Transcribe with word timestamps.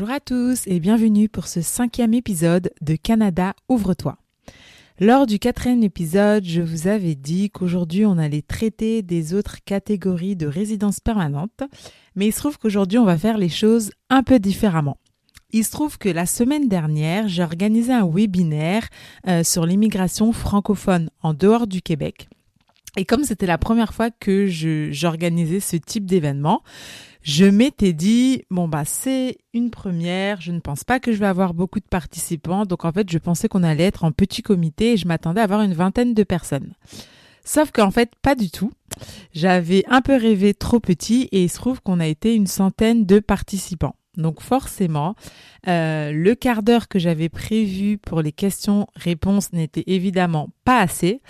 Bonjour 0.00 0.14
à 0.14 0.20
tous 0.20 0.66
et 0.66 0.80
bienvenue 0.80 1.28
pour 1.28 1.46
ce 1.46 1.60
cinquième 1.60 2.14
épisode 2.14 2.70
de 2.80 2.96
Canada 2.96 3.52
Ouvre-toi. 3.68 4.16
Lors 4.98 5.26
du 5.26 5.38
quatrième 5.38 5.82
épisode, 5.82 6.42
je 6.42 6.62
vous 6.62 6.88
avais 6.88 7.14
dit 7.14 7.50
qu'aujourd'hui 7.50 8.06
on 8.06 8.16
allait 8.16 8.40
traiter 8.40 9.02
des 9.02 9.34
autres 9.34 9.62
catégories 9.62 10.36
de 10.36 10.46
résidences 10.46 11.00
permanentes, 11.00 11.64
mais 12.14 12.28
il 12.28 12.32
se 12.32 12.38
trouve 12.38 12.56
qu'aujourd'hui 12.56 12.96
on 12.96 13.04
va 13.04 13.18
faire 13.18 13.36
les 13.36 13.50
choses 13.50 13.90
un 14.08 14.22
peu 14.22 14.38
différemment. 14.38 14.96
Il 15.50 15.66
se 15.66 15.70
trouve 15.70 15.98
que 15.98 16.08
la 16.08 16.24
semaine 16.24 16.66
dernière, 16.66 17.28
j'ai 17.28 17.42
organisé 17.42 17.92
un 17.92 18.08
webinaire 18.08 18.88
euh, 19.28 19.44
sur 19.44 19.66
l'immigration 19.66 20.32
francophone 20.32 21.10
en 21.20 21.34
dehors 21.34 21.66
du 21.66 21.82
Québec. 21.82 22.30
Et 22.96 23.04
comme 23.04 23.24
c'était 23.24 23.46
la 23.46 23.58
première 23.58 23.92
fois 23.92 24.10
que 24.10 24.46
j'organisais 24.46 25.60
ce 25.60 25.76
type 25.76 26.06
d'événement, 26.06 26.62
je 27.22 27.44
m'étais 27.44 27.92
dit, 27.92 28.44
bon 28.50 28.68
bah 28.68 28.84
c'est 28.84 29.38
une 29.52 29.70
première, 29.70 30.40
je 30.40 30.52
ne 30.52 30.60
pense 30.60 30.84
pas 30.84 31.00
que 31.00 31.12
je 31.12 31.18
vais 31.18 31.26
avoir 31.26 31.54
beaucoup 31.54 31.80
de 31.80 31.84
participants, 31.84 32.64
donc 32.64 32.84
en 32.84 32.92
fait 32.92 33.10
je 33.10 33.18
pensais 33.18 33.48
qu'on 33.48 33.62
allait 33.62 33.84
être 33.84 34.04
en 34.04 34.12
petit 34.12 34.42
comité 34.42 34.92
et 34.92 34.96
je 34.96 35.06
m'attendais 35.06 35.40
à 35.40 35.44
avoir 35.44 35.62
une 35.62 35.74
vingtaine 35.74 36.14
de 36.14 36.22
personnes. 36.22 36.74
Sauf 37.44 37.72
qu'en 37.72 37.90
fait 37.90 38.12
pas 38.22 38.34
du 38.34 38.50
tout. 38.50 38.72
J'avais 39.32 39.84
un 39.88 40.02
peu 40.02 40.16
rêvé 40.16 40.54
trop 40.54 40.80
petit 40.80 41.28
et 41.32 41.44
il 41.44 41.48
se 41.48 41.56
trouve 41.56 41.80
qu'on 41.80 42.00
a 42.00 42.06
été 42.06 42.34
une 42.34 42.46
centaine 42.46 43.06
de 43.06 43.18
participants. 43.18 43.94
Donc 44.16 44.40
forcément, 44.40 45.14
euh, 45.68 46.12
le 46.12 46.34
quart 46.34 46.62
d'heure 46.62 46.88
que 46.88 46.98
j'avais 46.98 47.28
prévu 47.28 47.98
pour 47.98 48.22
les 48.22 48.32
questions-réponses 48.32 49.52
n'était 49.52 49.84
évidemment 49.86 50.50
pas 50.64 50.80
assez. 50.80 51.22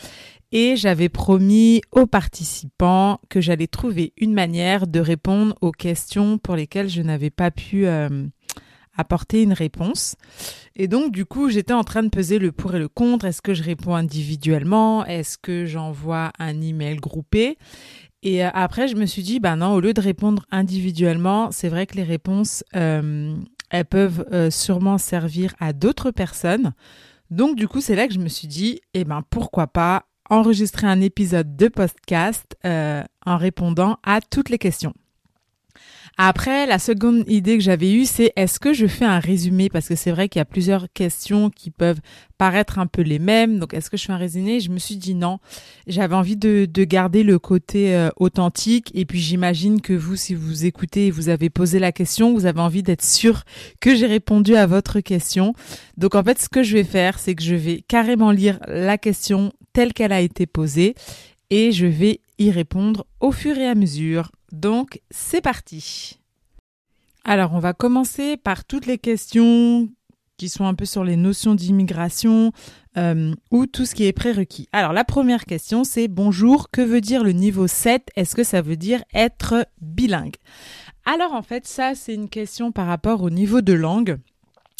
Et 0.52 0.74
j'avais 0.74 1.08
promis 1.08 1.80
aux 1.92 2.06
participants 2.06 3.20
que 3.28 3.40
j'allais 3.40 3.68
trouver 3.68 4.12
une 4.16 4.34
manière 4.34 4.88
de 4.88 4.98
répondre 4.98 5.54
aux 5.60 5.70
questions 5.70 6.38
pour 6.38 6.56
lesquelles 6.56 6.88
je 6.88 7.02
n'avais 7.02 7.30
pas 7.30 7.52
pu 7.52 7.86
euh, 7.86 8.26
apporter 8.96 9.42
une 9.42 9.52
réponse. 9.52 10.16
Et 10.74 10.88
donc, 10.88 11.12
du 11.12 11.24
coup, 11.24 11.50
j'étais 11.50 11.72
en 11.72 11.84
train 11.84 12.02
de 12.02 12.08
peser 12.08 12.40
le 12.40 12.50
pour 12.50 12.74
et 12.74 12.80
le 12.80 12.88
contre. 12.88 13.26
Est-ce 13.26 13.42
que 13.42 13.54
je 13.54 13.62
réponds 13.62 13.94
individuellement? 13.94 15.06
Est-ce 15.06 15.38
que 15.38 15.66
j'envoie 15.66 16.32
un 16.40 16.60
email 16.60 16.96
groupé? 16.96 17.56
Et 18.24 18.44
euh, 18.44 18.50
après, 18.52 18.88
je 18.88 18.96
me 18.96 19.06
suis 19.06 19.22
dit, 19.22 19.38
bah 19.38 19.54
non, 19.54 19.72
au 19.72 19.80
lieu 19.80 19.94
de 19.94 20.00
répondre 20.00 20.44
individuellement, 20.50 21.52
c'est 21.52 21.68
vrai 21.68 21.86
que 21.86 21.94
les 21.94 22.02
réponses, 22.02 22.64
euh, 22.74 23.36
elles 23.70 23.84
peuvent 23.84 24.50
sûrement 24.50 24.98
servir 24.98 25.54
à 25.60 25.72
d'autres 25.72 26.10
personnes. 26.10 26.72
Donc, 27.30 27.54
du 27.54 27.68
coup, 27.68 27.80
c'est 27.80 27.94
là 27.94 28.08
que 28.08 28.14
je 28.14 28.18
me 28.18 28.28
suis 28.28 28.48
dit, 28.48 28.80
eh 28.94 29.04
ben, 29.04 29.22
pourquoi 29.30 29.68
pas 29.68 30.06
enregistrer 30.30 30.86
un 30.86 31.00
épisode 31.00 31.56
de 31.56 31.68
podcast 31.68 32.56
en 32.64 33.36
répondant 33.36 33.98
à 34.02 34.20
toutes 34.20 34.48
les 34.48 34.58
questions. 34.58 34.94
Après, 36.22 36.66
la 36.66 36.78
seconde 36.78 37.24
idée 37.28 37.56
que 37.56 37.64
j'avais 37.64 37.90
eue, 37.92 38.04
c'est 38.04 38.34
est-ce 38.36 38.60
que 38.60 38.74
je 38.74 38.86
fais 38.86 39.06
un 39.06 39.20
résumé? 39.20 39.70
Parce 39.70 39.88
que 39.88 39.94
c'est 39.94 40.10
vrai 40.10 40.28
qu'il 40.28 40.38
y 40.38 40.42
a 40.42 40.44
plusieurs 40.44 40.92
questions 40.92 41.48
qui 41.48 41.70
peuvent 41.70 42.00
paraître 42.36 42.78
un 42.78 42.86
peu 42.86 43.00
les 43.00 43.18
mêmes. 43.18 43.58
Donc, 43.58 43.72
est-ce 43.72 43.88
que 43.88 43.96
je 43.96 44.04
fais 44.04 44.12
un 44.12 44.18
résumé? 44.18 44.60
Je 44.60 44.70
me 44.70 44.78
suis 44.78 44.96
dit 44.96 45.14
non. 45.14 45.38
J'avais 45.86 46.14
envie 46.14 46.36
de, 46.36 46.66
garder 46.84 47.22
le 47.22 47.38
côté 47.38 47.94
euh, 47.94 48.10
authentique. 48.16 48.90
Et 48.92 49.06
puis, 49.06 49.18
j'imagine 49.18 49.80
que 49.80 49.94
vous, 49.94 50.14
si 50.14 50.34
vous 50.34 50.66
écoutez 50.66 51.06
et 51.06 51.10
vous 51.10 51.30
avez 51.30 51.48
posé 51.48 51.78
la 51.78 51.90
question, 51.90 52.34
vous 52.34 52.44
avez 52.44 52.60
envie 52.60 52.82
d'être 52.82 53.04
sûr 53.04 53.44
que 53.80 53.94
j'ai 53.94 54.06
répondu 54.06 54.56
à 54.56 54.66
votre 54.66 55.00
question. 55.00 55.54
Donc, 55.96 56.14
en 56.14 56.22
fait, 56.22 56.38
ce 56.38 56.50
que 56.50 56.62
je 56.62 56.76
vais 56.76 56.84
faire, 56.84 57.18
c'est 57.18 57.34
que 57.34 57.42
je 57.42 57.54
vais 57.54 57.82
carrément 57.88 58.30
lire 58.30 58.58
la 58.66 58.98
question 58.98 59.52
telle 59.72 59.92
qu'elle 59.92 60.12
a 60.12 60.20
été 60.20 60.46
posée 60.46 60.94
et 61.50 61.72
je 61.72 61.86
vais 61.86 62.20
y 62.38 62.50
répondre 62.50 63.06
au 63.20 63.32
fur 63.32 63.58
et 63.58 63.66
à 63.66 63.74
mesure. 63.74 64.30
Donc, 64.52 65.00
c'est 65.10 65.40
parti. 65.40 66.18
Alors, 67.24 67.52
on 67.54 67.58
va 67.58 67.72
commencer 67.72 68.36
par 68.36 68.64
toutes 68.64 68.86
les 68.86 68.98
questions 68.98 69.88
qui 70.38 70.48
sont 70.48 70.64
un 70.64 70.74
peu 70.74 70.86
sur 70.86 71.04
les 71.04 71.16
notions 71.16 71.54
d'immigration 71.54 72.50
euh, 72.96 73.34
ou 73.50 73.66
tout 73.66 73.84
ce 73.84 73.94
qui 73.94 74.06
est 74.06 74.12
prérequis. 74.12 74.68
Alors, 74.72 74.94
la 74.94 75.04
première 75.04 75.44
question, 75.44 75.84
c'est 75.84 76.08
bonjour, 76.08 76.70
que 76.70 76.80
veut 76.80 77.02
dire 77.02 77.22
le 77.22 77.32
niveau 77.32 77.66
7 77.66 78.08
Est-ce 78.16 78.34
que 78.34 78.42
ça 78.42 78.62
veut 78.62 78.76
dire 78.76 79.04
être 79.12 79.66
bilingue? 79.82 80.36
Alors, 81.04 81.34
en 81.34 81.42
fait, 81.42 81.66
ça, 81.66 81.94
c'est 81.94 82.14
une 82.14 82.30
question 82.30 82.72
par 82.72 82.86
rapport 82.86 83.22
au 83.22 83.28
niveau 83.28 83.60
de 83.60 83.74
langue. 83.74 84.18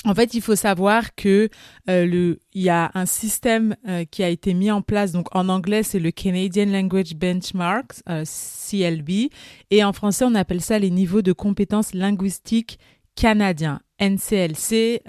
En 0.07 0.15
fait, 0.15 0.33
il 0.33 0.41
faut 0.41 0.57
savoir 0.57 1.15
que 1.15 1.51
euh, 1.91 2.35
il 2.55 2.63
y 2.63 2.71
a 2.71 2.91
un 2.95 3.05
système 3.05 3.77
euh, 3.87 4.05
qui 4.11 4.23
a 4.23 4.31
été 4.31 4.55
mis 4.55 4.71
en 4.71 4.81
place. 4.81 5.13
Donc, 5.13 5.29
en 5.35 5.49
anglais, 5.51 5.83
c'est 5.83 5.99
le 5.99 6.11
Canadian 6.11 6.67
Language 6.67 7.15
Benchmarks, 7.17 8.03
euh, 8.09 8.25
CLB, 8.25 9.31
et 9.71 9.85
en 9.85 9.93
français, 9.93 10.25
on 10.25 10.35
appelle 10.35 10.63
ça 10.63 10.79
les 10.79 10.91
niveaux 10.91 11.21
de 11.21 11.33
compétences 11.33 11.93
linguistiques 11.93 12.79
canadiens, 13.15 13.81
NCLC. 14.01 15.03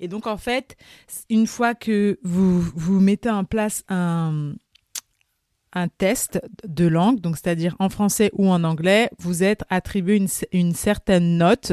et 0.00 0.08
donc, 0.08 0.26
en 0.26 0.36
fait, 0.36 0.76
une 1.30 1.46
fois 1.46 1.74
que 1.74 2.18
vous 2.22 2.60
vous 2.60 3.00
mettez 3.00 3.30
en 3.30 3.44
place 3.44 3.84
un 3.88 4.52
un 5.72 5.88
test 5.88 6.40
de 6.66 6.86
langue, 6.86 7.20
donc 7.20 7.36
c'est-à-dire 7.36 7.76
en 7.78 7.88
français 7.88 8.30
ou 8.34 8.48
en 8.50 8.64
anglais, 8.64 9.10
vous 9.18 9.42
êtes 9.42 9.62
attribué 9.70 10.24
une, 10.52 10.74
certaine 10.74 11.36
note 11.38 11.72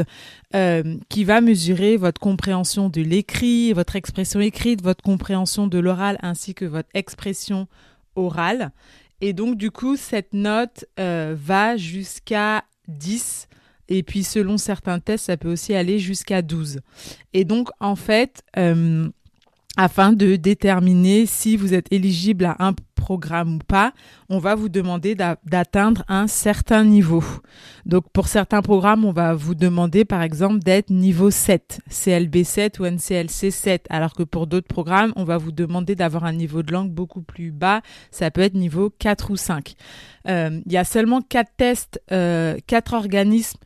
euh, 0.56 0.98
qui 1.10 1.24
va 1.24 1.42
mesurer 1.42 1.98
votre 1.98 2.20
compréhension 2.22 2.90
de 2.90 3.02
l'écrit, 3.02 3.74
votre 3.74 3.96
expression 3.96 4.40
écrite, 4.40 4.84
votre 4.84 5.04
compréhension 5.04 5.68
de 5.68 5.80
l'oral 5.80 6.18
ainsi 6.22 6.54
que 6.54 6.66
votre 6.66 6.90
expression 6.94 7.68
orale. 8.16 8.72
Et 9.22 9.34
donc 9.34 9.58
du 9.58 9.72
coup, 9.72 9.98
cette 9.98 10.34
note 10.34 10.86
euh, 11.00 11.36
va 11.38 11.78
jusqu'à 11.78 12.64
10 12.88 13.48
et 13.90 14.04
puis 14.04 14.24
selon 14.24 14.58
certains 14.58 15.00
tests, 15.00 15.26
ça 15.26 15.38
peut 15.38 15.52
aussi 15.52 15.74
aller 15.74 15.98
jusqu'à 16.00 16.42
12. 16.42 16.82
Et 17.34 17.46
donc 17.46 17.70
en 17.80 17.96
fait, 17.96 18.44
euh, 18.58 19.10
afin 19.78 20.12
de 20.12 20.36
déterminer 20.36 21.26
si 21.26 21.56
vous 21.56 21.74
êtes 21.74 21.92
éligible 21.92 22.46
à 22.46 22.58
un 22.60 22.74
programme 22.98 23.56
ou 23.56 23.60
pas, 23.60 23.94
on 24.28 24.40
va 24.40 24.56
vous 24.56 24.68
demander 24.68 25.16
d'atteindre 25.16 26.04
un 26.10 26.28
certain 26.28 26.84
niveau. 26.84 27.24
Donc 27.86 28.12
pour 28.12 28.28
certains 28.28 28.62
programmes, 28.62 29.06
on 29.06 29.14
va 29.14 29.34
vous 29.34 29.56
demander 29.56 30.04
par 30.04 30.22
exemple 30.22 30.60
d'être 30.60 30.90
niveau 30.90 31.32
7, 31.32 31.80
CLB 31.90 32.44
7 32.44 32.80
ou 32.80 32.86
NCLC 32.86 33.52
7, 33.52 33.86
alors 33.90 34.14
que 34.14 34.24
pour 34.24 34.48
d'autres 34.48 34.68
programmes, 34.68 35.14
on 35.16 35.24
va 35.24 35.38
vous 35.38 35.54
demander 35.54 35.96
d'avoir 35.96 36.26
un 36.26 36.34
niveau 36.34 36.64
de 36.64 36.74
langue 36.74 36.92
beaucoup 36.92 37.22
plus 37.22 37.52
bas, 37.52 37.82
ça 38.12 38.32
peut 38.32 38.42
être 38.42 38.56
niveau 38.56 38.90
4 38.90 39.32
ou 39.32 39.38
5. 39.38 39.76
Euh, 40.28 40.60
il 40.66 40.74
y 40.74 40.78
a 40.78 40.84
seulement 40.84 41.22
4 41.22 41.52
tests, 41.56 42.02
euh, 42.12 42.58
4 42.68 42.94
organismes 42.94 43.60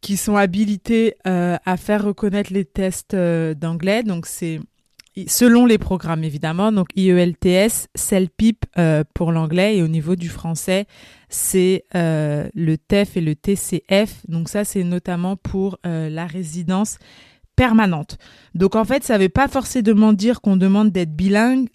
qui 0.00 0.16
sont 0.16 0.36
habilités 0.36 1.16
euh, 1.26 1.56
à 1.64 1.76
faire 1.76 2.04
reconnaître 2.04 2.52
les 2.52 2.64
tests 2.64 3.14
euh, 3.14 3.54
d'anglais. 3.54 4.02
Donc 4.02 4.26
c'est 4.26 4.60
selon 5.26 5.66
les 5.66 5.78
programmes 5.78 6.24
évidemment, 6.24 6.72
donc 6.72 6.88
IELTS, 6.96 7.88
CELPIP 7.94 8.64
euh, 8.78 9.04
pour 9.14 9.32
l'anglais 9.32 9.78
et 9.78 9.82
au 9.82 9.88
niveau 9.88 10.16
du 10.16 10.28
français, 10.28 10.86
c'est 11.28 11.84
euh, 11.94 12.48
le 12.54 12.78
TEF 12.78 13.16
et 13.16 13.20
le 13.20 13.34
TCF. 13.34 14.22
Donc 14.28 14.48
ça, 14.48 14.64
c'est 14.64 14.84
notamment 14.84 15.36
pour 15.36 15.78
euh, 15.86 16.08
la 16.08 16.26
résidence 16.26 16.98
permanente. 17.56 18.18
Donc 18.54 18.76
en 18.76 18.84
fait, 18.84 19.02
ça 19.02 19.18
ne 19.18 19.24
veut 19.24 19.28
pas 19.28 19.48
forcément 19.48 20.12
dire 20.12 20.40
qu'on 20.40 20.56
demande 20.56 20.92
d'être 20.92 21.14
bilingue 21.14 21.68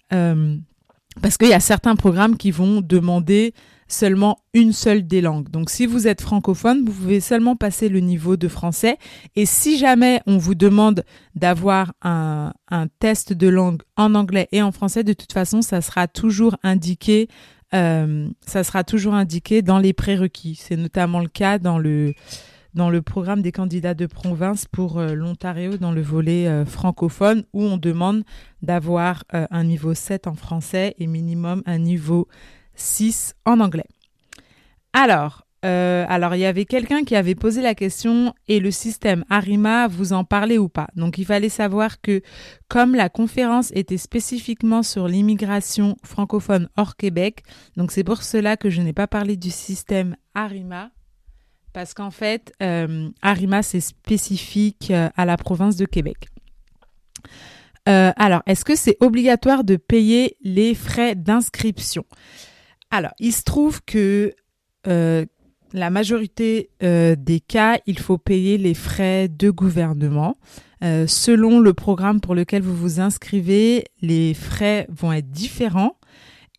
parce 1.22 1.36
qu'il 1.36 1.48
y 1.48 1.54
a 1.54 1.60
certains 1.60 1.94
programmes 1.94 2.36
qui 2.36 2.50
vont 2.50 2.80
demander 2.80 3.54
seulement 3.88 4.38
une 4.52 4.72
seule 4.72 5.06
des 5.06 5.20
langues. 5.20 5.48
Donc 5.50 5.70
si 5.70 5.86
vous 5.86 6.06
êtes 6.06 6.20
francophone, 6.20 6.84
vous 6.84 6.92
pouvez 6.92 7.20
seulement 7.20 7.56
passer 7.56 7.88
le 7.88 8.00
niveau 8.00 8.36
de 8.36 8.48
français. 8.48 8.98
Et 9.36 9.46
si 9.46 9.78
jamais 9.78 10.20
on 10.26 10.38
vous 10.38 10.54
demande 10.54 11.04
d'avoir 11.34 11.92
un, 12.02 12.52
test 12.98 13.32
de 13.32 13.48
langue 13.48 13.82
en 13.96 14.14
anglais 14.14 14.48
et 14.52 14.62
en 14.62 14.72
français, 14.72 15.04
de 15.04 15.12
toute 15.12 15.32
façon, 15.32 15.62
ça 15.62 15.80
sera 15.80 16.08
toujours 16.08 16.56
indiqué. 16.62 17.28
Euh, 17.74 18.28
ça 18.46 18.62
sera 18.62 18.84
toujours 18.84 19.14
indiqué 19.14 19.62
dans 19.62 19.78
les 19.78 19.92
prérequis. 19.92 20.54
C'est 20.54 20.76
notamment 20.76 21.20
le 21.20 21.28
cas 21.28 21.58
dans 21.58 21.78
le 21.78 22.14
programme 23.02 23.42
des 23.42 23.52
candidats 23.52 23.94
de 23.94 24.06
province 24.06 24.66
pour 24.66 24.98
euh, 24.98 25.14
l'Ontario 25.14 25.76
dans 25.76 25.92
le 25.92 26.02
volet 26.02 26.46
euh, 26.46 26.64
francophone 26.64 27.44
où 27.52 27.62
on 27.62 27.76
demande 27.76 28.22
d'avoir 28.62 29.24
un 29.30 29.64
niveau 29.64 29.92
7 29.92 30.26
en 30.26 30.34
français 30.34 30.94
et 30.98 31.06
minimum 31.06 31.62
un 31.66 31.78
niveau 31.78 32.28
6 32.74 33.34
en 33.44 33.60
anglais. 33.60 33.86
Alors, 34.92 35.44
euh, 35.64 36.04
alors 36.08 36.34
il 36.34 36.40
y 36.40 36.44
avait 36.44 36.66
quelqu'un 36.66 37.04
qui 37.04 37.16
avait 37.16 37.34
posé 37.34 37.62
la 37.62 37.74
question 37.74 38.34
et 38.48 38.60
le 38.60 38.70
système 38.70 39.24
Arima, 39.30 39.88
vous 39.88 40.12
en 40.12 40.22
parlez 40.22 40.58
ou 40.58 40.68
pas? 40.68 40.88
Donc 40.94 41.16
il 41.16 41.24
fallait 41.24 41.48
savoir 41.48 42.00
que 42.02 42.20
comme 42.68 42.94
la 42.94 43.08
conférence 43.08 43.72
était 43.74 43.96
spécifiquement 43.96 44.82
sur 44.82 45.08
l'immigration 45.08 45.96
francophone 46.04 46.68
hors 46.76 46.96
Québec, 46.96 47.44
donc 47.76 47.92
c'est 47.92 48.04
pour 48.04 48.22
cela 48.22 48.58
que 48.58 48.68
je 48.68 48.82
n'ai 48.82 48.92
pas 48.92 49.06
parlé 49.06 49.36
du 49.36 49.50
système 49.50 50.16
Arima. 50.34 50.90
Parce 51.72 51.92
qu'en 51.92 52.12
fait, 52.12 52.52
euh, 52.62 53.08
Arima, 53.20 53.62
c'est 53.62 53.80
spécifique 53.80 54.92
euh, 54.92 55.08
à 55.16 55.24
la 55.24 55.36
province 55.36 55.76
de 55.76 55.86
Québec. 55.86 56.28
alors, 57.86 58.42
est-ce 58.46 58.64
que 58.64 58.76
c'est 58.76 58.96
obligatoire 59.00 59.64
de 59.64 59.76
payer 59.76 60.36
les 60.42 60.74
frais 60.74 61.14
d'inscription? 61.14 62.04
Alors, 62.90 63.12
il 63.18 63.32
se 63.32 63.42
trouve 63.42 63.82
que 63.84 64.34
la 65.74 65.90
majorité 65.90 66.70
euh, 66.82 67.16
des 67.18 67.40
cas, 67.40 67.78
il 67.86 67.98
faut 67.98 68.16
payer 68.16 68.56
les 68.56 68.74
frais 68.74 69.28
de 69.28 69.50
gouvernement. 69.50 70.36
Euh, 70.82 71.06
selon 71.06 71.60
le 71.60 71.74
programme 71.74 72.20
pour 72.20 72.34
lequel 72.34 72.62
vous 72.62 72.76
vous 72.76 73.00
inscrivez, 73.00 73.84
les 74.00 74.34
frais 74.34 74.86
vont 74.88 75.12
être 75.12 75.30
différents. 75.30 75.96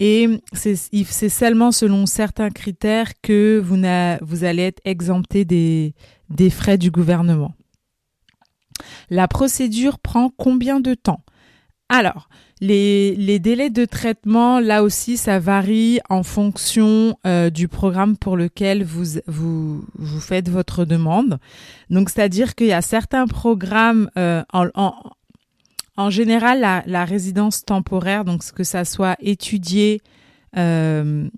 Et 0.01 0.27
c'est 0.54 1.30
seulement 1.30 1.72
selon 1.72 2.06
certains 2.06 2.50
critères 2.50 3.13
que 3.22 3.62
vous, 3.63 4.44
allez 4.44 4.63
être 4.63 4.81
exempté 4.83 5.45
des 5.45 5.94
frais 6.50 6.77
du 6.77 6.92
gouvernement. 6.92 7.54
La 9.10 9.30
procédure 9.30 10.00
prend 10.00 10.30
combien 10.30 10.81
de 10.81 10.95
temps? 10.95 11.24
Alors, 11.90 12.30
les, 12.62 13.40
délais 13.40 13.70
de 13.70 13.86
traitement, 13.86 14.60
là 14.60 14.82
aussi, 14.82 15.18
ça 15.18 15.40
varie 15.40 16.00
en 16.10 16.24
fonction 16.24 17.18
euh, 17.28 17.50
du 17.50 17.68
programme 17.68 18.18
pour 18.18 18.38
lequel 18.38 18.84
vous, 18.84 19.20
vous, 19.28 19.86
vous 19.98 20.20
faites 20.20 20.50
votre 20.50 20.86
demande. 20.86 21.38
Donc, 21.90 22.10
c'est-à-dire 22.10 22.56
qu'il 22.56 22.68
y 22.68 22.74
a 22.74 22.82
certains 22.82 23.28
programmes, 23.28 24.10
euh, 24.18 24.44
en, 24.52 24.68
en, 25.96 26.10
général, 26.10 26.60
la, 26.60 26.84
la, 26.88 27.06
résidence 27.06 27.66
temporaire, 27.66 28.26
donc 28.26 28.44
que 28.52 28.64
ça 28.64 28.84
soit 28.84 29.16
étudier, 29.20 30.02
euh, 30.58 31.30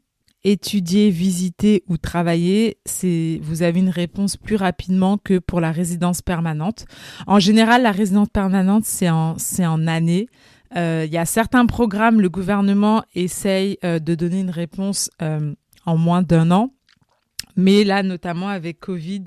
étudier, 0.48 1.10
visiter 1.10 1.84
ou 1.88 1.98
travailler, 1.98 2.78
c'est 2.86 3.40
vous 3.44 3.64
avez 3.64 3.80
une 3.80 3.90
réponse 3.90 4.38
plus 4.38 4.56
rapidement 4.56 5.18
que 5.18 5.40
pour 5.40 5.60
la 5.60 5.72
résidence 5.72 6.22
permanente. 6.22 6.86
En 7.28 7.40
général, 7.40 7.84
la 7.84 7.92
résidence 7.92 8.30
permanente, 8.30 8.86
c'est 8.86 9.10
en, 9.10 9.38
c'est 9.38 9.66
en 9.66 9.88
année. 9.88 10.28
Euh, 10.76 11.04
il 11.06 11.14
y 11.14 11.18
a 11.18 11.26
certains 11.26 11.66
programmes, 11.66 12.22
le 12.22 12.30
gouvernement 12.30 13.04
essaye 13.14 13.78
euh, 13.84 14.00
de 14.00 14.16
donner 14.16 14.40
une 14.40 14.50
réponse 14.50 15.10
euh, 15.22 15.54
en 15.86 15.98
moins 15.98 16.22
d'un 16.22 16.52
an. 16.52 16.72
Mais 17.58 17.84
là, 17.84 18.02
notamment 18.04 18.48
avec 18.48 18.80
Covid, 18.80 19.24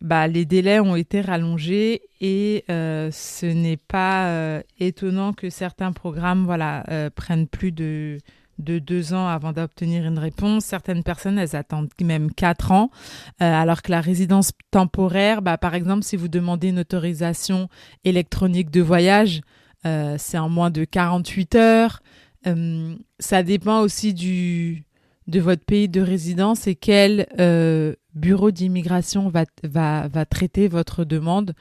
bah, 0.00 0.26
les 0.26 0.44
délais 0.44 0.80
ont 0.80 0.96
été 0.96 1.20
rallongés 1.20 2.02
et 2.20 2.64
ce 2.68 3.46
n'est 3.46 3.76
pas 3.76 4.60
étonnant 4.80 5.32
que 5.32 5.48
certains 5.48 5.92
programmes 5.92 6.44
voilà, 6.44 6.84
prennent 7.14 7.46
plus 7.46 7.70
de, 7.70 8.18
de 8.58 8.78
deux 8.78 9.14
ans 9.14 9.28
avant 9.28 9.52
d'obtenir 9.52 10.04
une 10.04 10.18
réponse. 10.18 10.64
Certaines 10.64 11.02
personnes, 11.02 11.38
elles 11.38 11.56
attendent 11.56 11.88
même 12.00 12.32
quatre 12.32 12.72
ans, 12.72 12.90
alors 13.38 13.82
que 13.82 13.90
la 13.90 14.00
résidence 14.00 14.52
temporaire, 14.70 15.42
bah, 15.42 15.58
par 15.58 15.74
exemple, 15.74 16.02
si 16.02 16.16
vous 16.16 16.28
demandez 16.28 16.68
une 16.68 16.80
autorisation 16.80 17.68
électronique 18.04 18.70
de 18.70 18.80
voyage, 18.80 19.40
euh, 19.86 20.16
c'est 20.18 20.38
en 20.38 20.48
moins 20.48 20.70
de 20.70 20.84
48 20.84 21.54
heures. 21.54 22.02
Euh, 22.46 22.94
ça 23.18 23.42
dépend 23.42 23.80
aussi 23.80 24.14
du, 24.14 24.84
de 25.28 25.40
votre 25.40 25.64
pays 25.64 25.88
de 25.88 26.00
résidence 26.00 26.66
et 26.66 26.74
quel 26.74 27.28
euh, 27.38 27.94
bureau 28.14 28.50
d'immigration 28.50 29.28
va, 29.28 29.44
va, 29.62 30.08
va, 30.08 30.24
traiter 30.24 30.66
votre 30.66 31.04
demande. 31.04 31.54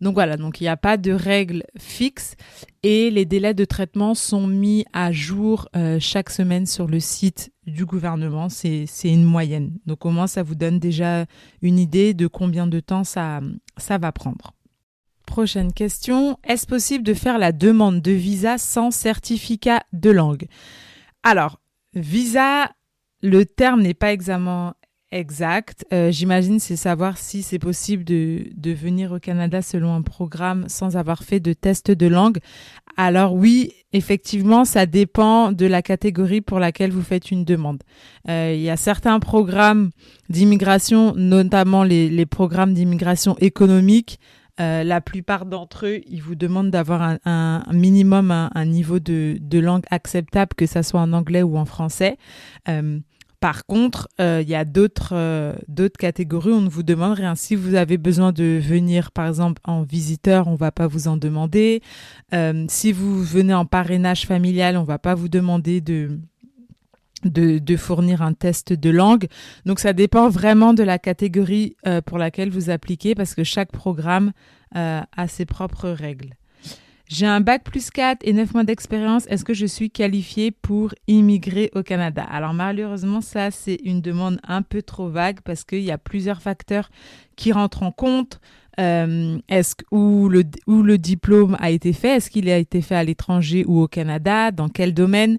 Donc 0.00 0.14
voilà, 0.14 0.36
donc 0.36 0.60
il 0.60 0.64
n'y 0.64 0.68
a 0.68 0.76
pas 0.76 0.96
de 0.96 1.10
règles 1.10 1.64
fixes 1.78 2.36
et 2.82 3.10
les 3.10 3.24
délais 3.24 3.54
de 3.54 3.64
traitement 3.64 4.14
sont 4.14 4.46
mis 4.46 4.84
à 4.92 5.10
jour 5.10 5.68
chaque 5.98 6.30
semaine 6.30 6.66
sur 6.66 6.86
le 6.86 7.00
site 7.00 7.50
du 7.66 7.86
gouvernement. 7.86 8.48
C'est 8.48 8.86
une 9.04 9.24
moyenne. 9.24 9.72
Donc 9.86 10.04
au 10.04 10.10
moins, 10.10 10.26
ça 10.26 10.42
vous 10.42 10.54
donne 10.54 10.78
déjà 10.78 11.24
une 11.62 11.78
idée 11.78 12.14
de 12.14 12.26
combien 12.26 12.66
de 12.66 12.80
temps 12.80 13.04
ça, 13.04 13.40
ça 13.78 13.98
va 13.98 14.12
prendre. 14.12 14.52
Prochaine 15.26 15.72
question. 15.72 16.38
Est-ce 16.44 16.66
possible 16.66 17.02
de 17.02 17.14
faire 17.14 17.38
la 17.38 17.52
demande 17.52 18.02
de 18.02 18.12
visa 18.12 18.58
sans 18.58 18.90
certificat 18.90 19.82
de 19.92 20.10
langue? 20.10 20.46
Alors, 21.22 21.60
visa, 21.94 22.70
le 23.24 23.46
terme 23.46 23.80
n'est 23.80 23.94
pas 23.94 24.12
exact. 24.12 25.86
Euh, 25.94 26.10
j'imagine 26.10 26.60
c'est 26.60 26.76
savoir 26.76 27.16
si 27.16 27.42
c'est 27.42 27.58
possible 27.58 28.04
de, 28.04 28.48
de 28.54 28.72
venir 28.72 29.12
au 29.12 29.18
Canada 29.18 29.62
selon 29.62 29.94
un 29.94 30.02
programme 30.02 30.68
sans 30.68 30.98
avoir 30.98 31.22
fait 31.22 31.40
de 31.40 31.54
test 31.54 31.90
de 31.90 32.06
langue. 32.06 32.38
Alors 32.98 33.32
oui, 33.32 33.72
effectivement, 33.94 34.66
ça 34.66 34.84
dépend 34.84 35.52
de 35.52 35.64
la 35.64 35.80
catégorie 35.80 36.42
pour 36.42 36.58
laquelle 36.58 36.90
vous 36.90 37.02
faites 37.02 37.30
une 37.30 37.46
demande. 37.46 37.82
Euh, 38.28 38.52
il 38.54 38.60
y 38.60 38.68
a 38.68 38.76
certains 38.76 39.18
programmes 39.20 39.90
d'immigration, 40.28 41.14
notamment 41.16 41.82
les, 41.82 42.10
les 42.10 42.26
programmes 42.26 42.74
d'immigration 42.74 43.38
économique, 43.38 44.20
euh, 44.60 44.84
la 44.84 45.00
plupart 45.00 45.46
d'entre 45.46 45.86
eux, 45.86 46.00
ils 46.06 46.22
vous 46.22 46.36
demandent 46.36 46.70
d'avoir 46.70 47.18
un, 47.24 47.64
minimum, 47.72 48.30
un, 48.30 48.64
niveau 48.64 49.00
de, 49.00 49.58
langue 49.58 49.84
acceptable, 49.90 50.50
que 50.56 50.66
ça 50.66 50.84
soit 50.84 51.00
en 51.00 51.12
anglais 51.12 51.42
ou 51.42 51.56
en 51.56 51.64
français. 51.64 52.18
Euh, 53.44 53.54
par 53.54 53.66
contre, 53.66 54.08
euh, 54.20 54.40
il 54.42 54.48
y 54.48 54.54
a 54.54 54.64
d'autres 54.64 55.54
d'autres 55.68 55.98
catégories, 55.98 56.52
on 56.52 56.62
ne 56.62 56.68
vous 56.68 56.82
demande 56.82 57.14
rien. 57.14 57.34
Si 57.34 57.54
vous 57.54 57.74
avez 57.74 57.98
besoin 57.98 58.32
de 58.32 58.58
venir, 58.62 59.12
par 59.12 59.28
exemple, 59.28 59.60
en 59.64 59.82
visiteur, 59.82 60.48
on 60.48 60.54
va 60.54 60.72
pas 60.72 60.86
vous 60.86 61.08
en 61.08 61.16
demander. 61.16 61.82
si 62.68 62.92
vous 62.92 63.22
venez 63.22 63.54
en 63.54 63.66
parrainage 63.66 64.26
familial, 64.26 64.76
on 64.76 64.84
va 64.84 64.98
pas 64.98 65.14
vous 65.14 65.28
demander 65.28 65.80
de 65.80 66.18
de, 67.24 67.76
fournir 67.76 68.22
un 68.22 68.32
test 68.32 68.72
de 68.72 68.90
langue. 68.90 69.26
Donc 69.64 69.80
ça 69.80 69.92
dépend 69.92 70.28
vraiment 70.28 70.74
de 70.74 70.82
la 70.82 70.98
catégorie 70.98 71.76
euh, 71.86 72.00
pour 72.00 72.18
laquelle 72.18 72.50
vous 72.50 72.70
appliquez 72.70 73.14
parce 73.14 73.34
que 73.34 73.44
chaque 73.44 73.72
programme 73.72 74.32
euh, 74.76 75.00
a 75.16 75.28
ses 75.28 75.46
propres 75.46 75.88
règles. 75.88 76.34
J'ai 77.06 77.26
un 77.26 77.40
bac 77.40 77.64
plus 77.64 77.90
4 77.90 78.20
et 78.22 78.32
9 78.32 78.54
mois 78.54 78.64
d'expérience. 78.64 79.26
Est-ce 79.28 79.44
que 79.44 79.52
je 79.52 79.66
suis 79.66 79.90
qualifiée 79.90 80.50
pour 80.50 80.94
immigrer 81.06 81.70
au 81.74 81.82
Canada? 81.82 82.24
Alors 82.24 82.54
malheureusement, 82.54 83.20
ça 83.20 83.50
c'est 83.50 83.78
une 83.84 84.00
demande 84.00 84.40
un 84.46 84.62
peu 84.62 84.80
trop 84.80 85.08
vague 85.10 85.40
parce 85.44 85.64
qu'il 85.64 85.82
y 85.82 85.90
a 85.90 85.98
plusieurs 85.98 86.40
facteurs 86.40 86.90
qui 87.36 87.52
rentrent 87.52 87.82
en 87.82 87.92
compte. 87.92 88.40
Euh, 88.80 89.38
est-ce 89.48 89.74
où 89.92 90.28
le 90.28 90.44
où 90.66 90.82
le 90.82 90.98
diplôme 90.98 91.56
a 91.60 91.70
été 91.70 91.92
fait? 91.92 92.16
Est-ce 92.16 92.30
qu'il 92.30 92.48
a 92.48 92.56
été 92.58 92.80
fait 92.80 92.96
à 92.96 93.04
l'étranger 93.04 93.64
ou 93.68 93.82
au 93.82 93.88
Canada? 93.88 94.50
Dans 94.50 94.68
quel 94.68 94.94
domaine? 94.94 95.38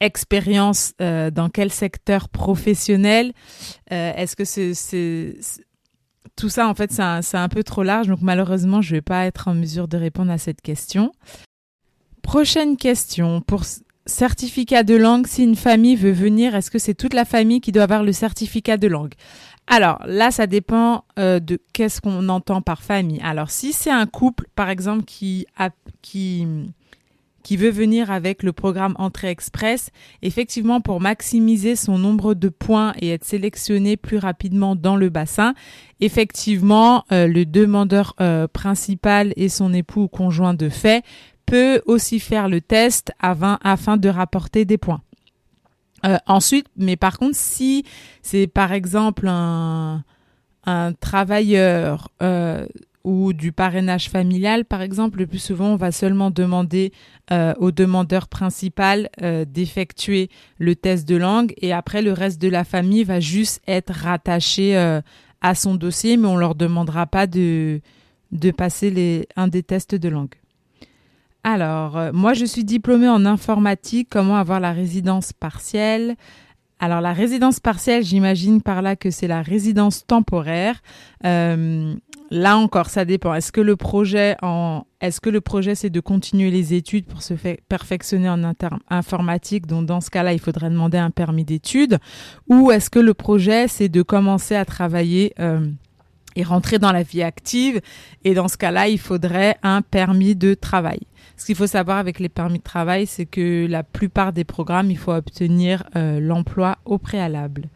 Expérience 0.00 0.92
euh, 1.00 1.30
dans 1.30 1.48
quel 1.48 1.72
secteur 1.72 2.28
professionnel? 2.28 3.32
Euh, 3.92 4.12
Est-ce 4.14 4.36
que 4.36 4.44
c'est 4.44 4.74
tout 6.36 6.48
ça 6.48 6.68
en 6.68 6.74
fait 6.74 6.92
c'est 6.92 7.36
un, 7.36 7.48
peu 7.48 7.62
trop 7.62 7.82
large 7.82 8.08
donc 8.08 8.20
malheureusement 8.20 8.82
je 8.82 8.94
vais 8.94 9.02
pas 9.02 9.26
être 9.26 9.48
en 9.48 9.54
mesure 9.54 9.88
de 9.88 9.96
répondre 9.96 10.30
à 10.30 10.38
cette 10.38 10.60
question. 10.60 11.12
Prochaine 12.22 12.76
question 12.76 13.40
pour 13.40 13.62
certificat 14.04 14.82
de 14.82 14.94
langue 14.94 15.26
si 15.26 15.42
une 15.42 15.56
famille 15.56 15.96
veut 15.96 16.12
venir 16.12 16.54
est-ce 16.54 16.70
que 16.70 16.78
c'est 16.78 16.94
toute 16.94 17.14
la 17.14 17.24
famille 17.24 17.60
qui 17.60 17.72
doit 17.72 17.84
avoir 17.84 18.02
le 18.02 18.12
certificat 18.12 18.76
de 18.76 18.88
langue? 18.88 19.14
Alors 19.68 19.98
là, 20.06 20.30
ça 20.30 20.46
dépend 20.46 21.04
euh, 21.18 21.40
de 21.40 21.60
qu'est-ce 21.72 22.00
qu'on 22.00 22.28
entend 22.28 22.62
par 22.62 22.82
famille. 22.82 23.20
Alors 23.22 23.50
si 23.50 23.72
c'est 23.72 23.90
un 23.90 24.06
couple, 24.06 24.46
par 24.54 24.70
exemple, 24.70 25.04
qui, 25.04 25.46
a, 25.58 25.70
qui 26.02 26.46
qui 27.46 27.56
veut 27.56 27.70
venir 27.70 28.10
avec 28.10 28.42
le 28.42 28.52
programme 28.52 28.96
Entrée 28.98 29.28
Express, 29.28 29.90
effectivement 30.20 30.80
pour 30.80 31.00
maximiser 31.00 31.76
son 31.76 31.96
nombre 31.96 32.34
de 32.34 32.48
points 32.48 32.92
et 33.00 33.10
être 33.10 33.24
sélectionné 33.24 33.96
plus 33.96 34.18
rapidement 34.18 34.74
dans 34.74 34.96
le 34.96 35.10
bassin, 35.10 35.54
effectivement 36.00 37.04
euh, 37.12 37.28
le 37.28 37.46
demandeur 37.46 38.16
euh, 38.20 38.48
principal 38.48 39.32
et 39.36 39.48
son 39.48 39.72
époux 39.72 40.02
ou 40.02 40.08
conjoint 40.08 40.54
de 40.54 40.68
fait 40.68 41.04
peut 41.46 41.82
aussi 41.86 42.18
faire 42.18 42.48
le 42.48 42.60
test 42.60 43.12
afin 43.20 43.96
de 43.96 44.08
rapporter 44.08 44.64
des 44.64 44.76
points. 44.76 45.02
Euh, 46.04 46.16
ensuite, 46.26 46.66
mais 46.76 46.96
par 46.96 47.16
contre, 47.16 47.36
si 47.36 47.84
c'est 48.22 48.48
par 48.48 48.72
exemple 48.72 49.28
un 49.28 50.02
travailleur 50.98 52.10
ou 53.06 53.32
du 53.32 53.52
parrainage 53.52 54.10
familial, 54.10 54.64
par 54.64 54.82
exemple, 54.82 55.20
le 55.20 55.28
plus 55.28 55.38
souvent, 55.38 55.68
on 55.68 55.76
va 55.76 55.92
seulement 55.92 56.32
demander 56.32 56.92
euh, 57.30 57.54
au 57.58 57.70
demandeur 57.70 58.26
principal 58.26 59.08
euh, 59.22 59.44
d'effectuer 59.44 60.28
le 60.58 60.74
test 60.74 61.08
de 61.08 61.14
langue 61.14 61.54
et 61.58 61.72
après, 61.72 62.02
le 62.02 62.12
reste 62.12 62.42
de 62.42 62.48
la 62.48 62.64
famille 62.64 63.04
va 63.04 63.20
juste 63.20 63.62
être 63.68 63.92
rattaché 63.92 64.76
euh, 64.76 65.00
à 65.40 65.54
son 65.54 65.76
dossier, 65.76 66.16
mais 66.16 66.26
on 66.26 66.36
leur 66.36 66.56
demandera 66.56 67.06
pas 67.06 67.28
de, 67.28 67.80
de 68.32 68.50
passer 68.50 68.90
les, 68.90 69.28
un 69.36 69.46
des 69.46 69.62
tests 69.62 69.94
de 69.94 70.08
langue. 70.08 70.34
Alors, 71.44 72.12
moi, 72.12 72.34
je 72.34 72.44
suis 72.44 72.64
diplômée 72.64 73.08
en 73.08 73.24
informatique. 73.24 74.08
Comment 74.10 74.36
avoir 74.36 74.58
la 74.58 74.72
résidence 74.72 75.32
partielle? 75.32 76.16
Alors 76.78 77.00
la 77.00 77.14
résidence 77.14 77.58
partielle, 77.58 78.04
j'imagine 78.04 78.60
par 78.60 78.82
là 78.82 78.96
que 78.96 79.10
c'est 79.10 79.28
la 79.28 79.40
résidence 79.40 80.06
temporaire. 80.06 80.82
Là 82.30 82.56
encore, 82.56 82.90
ça 82.90 83.04
dépend. 83.04 83.34
Est-ce 83.34 83.52
que 83.52 83.60
le 83.60 83.76
projet 83.76 84.36
est-ce 85.00 85.20
que 85.20 85.30
le 85.30 85.40
projet 85.40 85.74
c'est 85.74 85.90
de 85.90 86.00
continuer 86.00 86.50
les 86.50 86.74
études 86.74 87.06
pour 87.06 87.22
se 87.22 87.34
perfectionner 87.68 88.28
en 88.28 88.42
informatique? 88.90 89.66
Donc 89.66 89.86
dans 89.86 90.00
ce 90.00 90.10
cas-là, 90.10 90.32
il 90.32 90.40
faudrait 90.40 90.70
demander 90.70 90.98
un 90.98 91.10
permis 91.10 91.44
d'études. 91.44 91.98
Ou 92.48 92.70
est-ce 92.70 92.90
que 92.90 92.98
le 92.98 93.14
projet 93.14 93.68
c'est 93.68 93.88
de 93.88 94.02
commencer 94.02 94.56
à 94.56 94.64
travailler 94.64 95.34
euh, 95.38 95.66
et 96.34 96.42
rentrer 96.42 96.78
dans 96.78 96.92
la 96.92 97.02
vie 97.02 97.22
active? 97.22 97.80
Et 98.24 98.34
dans 98.34 98.48
ce 98.48 98.56
cas-là, 98.56 98.88
il 98.88 98.98
faudrait 98.98 99.56
un 99.62 99.82
permis 99.82 100.34
de 100.34 100.54
travail. 100.54 101.00
Ce 101.36 101.44
qu'il 101.44 101.54
faut 101.54 101.66
savoir 101.66 101.98
avec 101.98 102.18
les 102.18 102.30
permis 102.30 102.58
de 102.58 102.64
travail, 102.64 103.06
c'est 103.06 103.26
que 103.26 103.66
la 103.68 103.82
plupart 103.82 104.32
des 104.32 104.44
programmes, 104.44 104.90
il 104.90 104.96
faut 104.96 105.12
obtenir 105.12 105.84
euh, 105.94 106.18
l'emploi 106.18 106.78
au 106.86 106.96
préalable. 106.96 107.68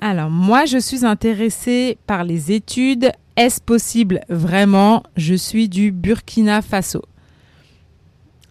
Alors, 0.00 0.30
moi, 0.30 0.66
je 0.66 0.78
suis 0.78 1.04
intéressée 1.04 1.98
par 2.06 2.22
les 2.22 2.52
études. 2.52 3.10
Est-ce 3.36 3.60
possible 3.60 4.20
Vraiment, 4.28 5.02
je 5.16 5.34
suis 5.34 5.68
du 5.68 5.92
Burkina 5.92 6.62
Faso. 6.62 7.02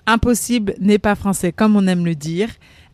Impossible 0.08 0.75
n'est 0.80 1.00
pas 1.00 1.15
français, 1.15 1.51
comme 1.51 1.75
on 1.75 1.88
aime 1.88 2.06
le 2.06 2.13
dire. 2.13 2.50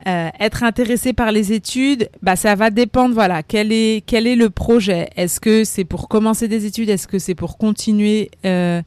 Euh, 0.07 0.29
être 0.39 0.63
intéressé 0.63 1.13
par 1.13 1.31
les 1.31 1.51
études, 1.51 2.10
bah 2.21 2.36
ça 2.36 2.55
va 2.55 2.69
dépendre. 2.69 3.13
Voilà, 3.13 3.43
quel 3.43 3.71
est 3.71 4.03
quel 4.05 4.25
est 4.25 4.38
le 4.38 4.50
projet? 4.50 5.10
Est-ce 5.17 5.39
que 5.39 5.63
c'est 5.63 5.83
pour 5.83 6.07
commencer 6.07 6.48
des 6.48 6.65
études? 6.65 6.89
Est-ce 6.89 7.07
que 7.07 7.19
c'est 7.19 7.36
pour 7.36 7.57
continuer 7.57 8.31
euh, 8.45 8.81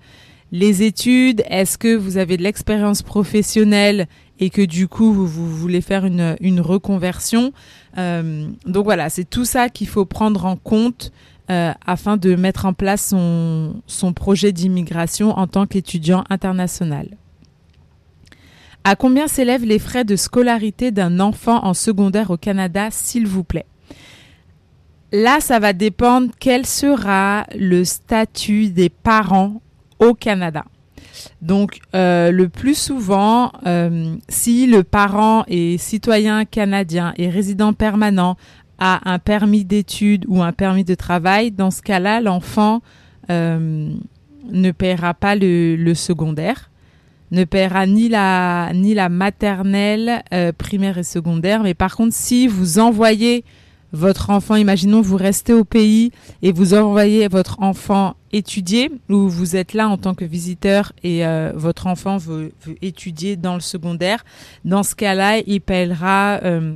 les 0.54 0.84
études, 0.84 1.42
est-ce 1.50 1.76
que 1.76 1.96
vous 1.96 2.16
avez 2.16 2.37
de 2.37 2.42
l'expérience 2.44 3.02
professionnelle 3.02 4.06
et 4.38 4.50
que 4.50 4.62
du 4.62 4.87
coup 4.87 5.12
vous, 5.12 5.26
voulez 5.26 5.80
faire 5.80 6.04
une, 6.06 6.61
reconversion? 6.61 7.52
Euh, 7.99 8.46
Donc 8.64 8.84
voilà, 8.84 9.11
c'est 9.11 9.28
tout 9.28 9.44
ça 9.44 9.68
qu'il 9.68 9.88
faut 9.88 10.04
prendre 10.04 10.44
en 10.46 10.56
compte 10.56 11.11
euh, 11.50 11.72
afin 11.86 12.16
de 12.16 12.34
mettre 12.36 12.64
en 12.64 12.72
place 12.72 13.08
son, 13.08 14.12
projet 14.14 14.52
d'immigration 14.52 15.30
en 15.38 15.46
tant 15.46 15.66
qu'étudiant 15.66 16.24
international. 16.30 17.08
À 18.84 18.96
combien 18.96 19.28
s'élèvent 19.28 19.64
les 19.64 19.78
frais 19.78 20.04
de 20.04 20.16
scolarité 20.16 20.90
d'un 20.90 21.20
enfant 21.20 21.64
en 21.64 21.74
secondaire 21.74 22.30
au 22.30 22.36
Canada, 22.36 22.88
s'il 22.90 23.26
vous 23.26 23.44
plaît? 23.44 23.66
Là, 25.12 25.40
ça 25.40 25.58
va 25.58 25.72
dépendre 25.72 26.32
quel 26.40 26.66
sera 26.66 27.46
le 27.54 27.84
statut 27.84 28.70
des 28.70 28.88
parents 28.88 29.60
au 29.98 30.14
Canada. 30.14 30.64
Donc, 31.42 31.78
euh, 31.94 32.30
le 32.30 32.48
plus 32.48 32.76
souvent, 32.76 33.52
euh, 33.66 34.16
si 34.28 34.66
le 34.66 34.82
parent 34.82 35.44
est 35.46 35.78
citoyen 35.78 36.44
canadien 36.44 37.14
et 37.16 37.28
résident 37.28 37.72
permanent, 37.72 38.36
a 38.78 39.11
un 39.11 39.19
permis 39.19 39.64
d'études 39.64 40.25
ou 40.28 40.43
un 40.43 40.52
permis 40.52 40.85
de 40.85 40.95
travail, 40.95 41.50
dans 41.50 41.71
ce 41.71 41.83
cas-là, 41.83 42.21
l'enfant 42.21 42.83
euh, 43.31 43.90
ne 44.50 44.71
paiera 44.71 45.14
pas 45.14 45.35
le, 45.37 45.95
secondaire, 45.95 46.71
ne 47.31 47.45
paiera 47.45 47.87
ni 47.87 48.09
la, 48.09 48.73
ni 48.75 48.95
la 48.95 49.09
maternelle, 49.09 50.23
primaire 50.59 50.99
et 50.99 51.04
secondaire. 51.04 51.62
Mais 51.62 51.75
par 51.75 51.97
contre, 51.97 52.14
si 52.14 52.47
vous 52.47 52.78
envoyez 52.78 53.45
votre 53.95 54.31
enfant, 54.31 54.57
imaginons 54.57 55.00
vous 55.00 55.16
restez 55.16 55.52
au 55.52 55.64
pays 55.64 56.11
et 56.43 56.50
vous 56.50 56.75
envoyez 56.75 57.28
votre 57.28 57.62
enfant 57.62 58.16
étudier 58.33 58.90
ou 59.09 59.28
vous 59.28 59.54
êtes 59.54 59.73
là 59.73 59.88
en 59.88 59.97
tant 59.97 60.14
que 60.14 60.25
visiteur 60.25 60.93
et 61.04 61.25
euh, 61.25 61.52
votre 61.54 61.87
enfant 61.87 62.16
veut, 62.16 62.52
étudier 62.83 63.37
dans 63.37 63.54
le 63.54 63.61
secondaire, 63.61 64.25
dans 64.64 64.83
ce 64.83 64.97
cas-là, 64.97 65.38
il 65.47 65.61
paiera, 65.61 66.40
euh, 66.43 66.75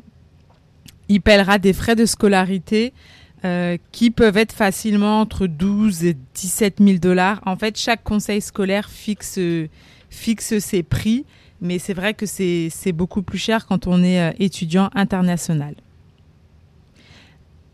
il 1.09 1.21
paiera 1.21 1.59
des 1.59 1.73
frais 1.73 1.97
de 1.97 2.07
scolarité 2.07 2.93
euh, 3.45 3.77
qui 3.93 4.11
peuvent 4.11 4.37
être 4.37 4.53
facilement 4.53 5.21
entre 5.21 5.47
12 5.47 6.05
et 6.05 6.17
17 6.35 6.79
000 6.81 6.99
dollars. 6.99 7.41
En 7.47 7.57
fait, 7.57 7.79
chaque 7.79 8.03
conseil 8.03 8.41
scolaire 8.41 8.91
fixe, 8.91 9.38
fixe 10.11 10.59
ses 10.59 10.83
prix, 10.83 11.25
mais 11.61 11.79
c'est 11.79 11.95
vrai 11.95 12.15
que 12.15 12.27
c'est 12.27 12.93
beaucoup 12.93 13.23
plus 13.23 13.38
cher 13.38 13.67
quand 13.67 13.87
on 13.87 14.03
est 14.03 14.35
étudiant 14.41 14.91
international. 14.95 15.75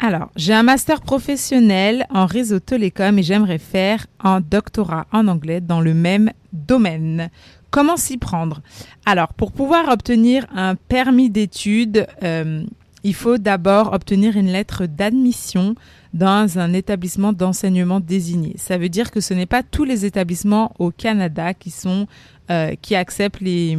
Alors, 0.06 0.30
j'ai 0.36 0.52
un 0.52 0.62
master 0.62 1.00
professionnel 1.00 2.04
en 2.10 2.26
réseau 2.26 2.60
télécom 2.60 3.18
et 3.18 3.22
j'aimerais 3.22 3.58
faire 3.58 4.06
un 4.20 4.40
doctorat 4.40 5.06
en 5.12 5.28
anglais 5.28 5.62
dans 5.62 5.80
le 5.80 5.94
même 5.94 6.30
domaine. 6.52 7.30
Comment 7.70 7.96
s'y 7.96 8.18
prendre? 8.18 8.60
Alors, 9.06 9.32
pour 9.32 9.50
pouvoir 9.50 9.88
obtenir 9.88 10.46
un 10.54 10.74
permis 10.74 11.30
d'études, 11.30 12.06
euh, 12.22 12.64
il 13.04 13.14
faut 13.14 13.38
d'abord 13.38 13.92
obtenir 13.92 14.36
une 14.36 14.48
lettre 14.48 14.86
d'admission 14.86 15.74
dans 16.14 16.58
un 16.58 16.72
établissement 16.72 17.32
d'enseignement 17.32 18.00
désigné. 18.00 18.54
Ça 18.56 18.78
veut 18.78 18.88
dire 18.88 19.10
que 19.10 19.20
ce 19.20 19.34
n'est 19.34 19.46
pas 19.46 19.62
tous 19.62 19.84
les 19.84 20.06
établissements 20.06 20.74
au 20.78 20.90
Canada 20.90 21.54
qui 21.54 21.70
sont 21.70 22.06
euh, 22.50 22.74
qui 22.80 22.94
acceptent 22.94 23.40
les 23.40 23.78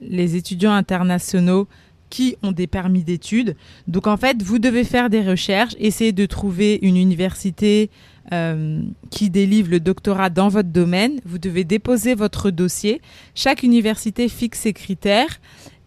les 0.00 0.36
étudiants 0.36 0.72
internationaux 0.72 1.68
qui 2.12 2.36
ont 2.42 2.52
des 2.52 2.66
permis 2.66 3.04
d'études. 3.04 3.56
Donc 3.88 4.06
en 4.06 4.18
fait, 4.18 4.42
vous 4.42 4.58
devez 4.58 4.84
faire 4.84 5.08
des 5.08 5.22
recherches, 5.22 5.74
essayer 5.78 6.12
de 6.12 6.26
trouver 6.26 6.78
une 6.82 6.98
université 6.98 7.88
euh, 8.32 8.82
qui 9.10 9.30
délivre 9.30 9.70
le 9.70 9.80
doctorat 9.80 10.28
dans 10.28 10.48
votre 10.48 10.68
domaine. 10.68 11.20
Vous 11.24 11.38
devez 11.38 11.64
déposer 11.64 12.14
votre 12.14 12.50
dossier. 12.50 13.00
Chaque 13.34 13.62
université 13.62 14.28
fixe 14.28 14.60
ses 14.60 14.74
critères. 14.74 15.40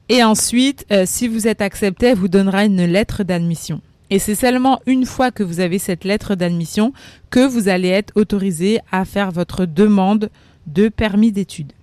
Et 0.10 0.24
ensuite, 0.24 0.86
euh, 0.92 1.04
si 1.06 1.28
vous 1.28 1.48
êtes 1.48 1.62
accepté, 1.62 2.08
elle 2.08 2.18
vous 2.18 2.28
donnera 2.28 2.66
une 2.66 2.86
lettre 2.86 3.24
d'admission. 3.24 3.82
Et 4.12 4.20
c'est 4.20 4.36
seulement 4.36 4.80
une 4.86 5.06
fois 5.06 5.32
que 5.32 5.42
vous 5.42 5.60
avez 5.60 5.80
cette 5.80 6.04
lettre 6.04 6.36
d'admission 6.36 6.94
que 7.32 7.46
vous 7.46 7.70
allez 7.70 7.88
être 7.88 8.14
autorisé 8.16 8.80
à 8.92 9.04
faire 9.04 9.32
votre 9.32 9.66
demande 9.66 10.30
de 10.68 10.90
permis 10.90 11.32
d'études. 11.32 11.74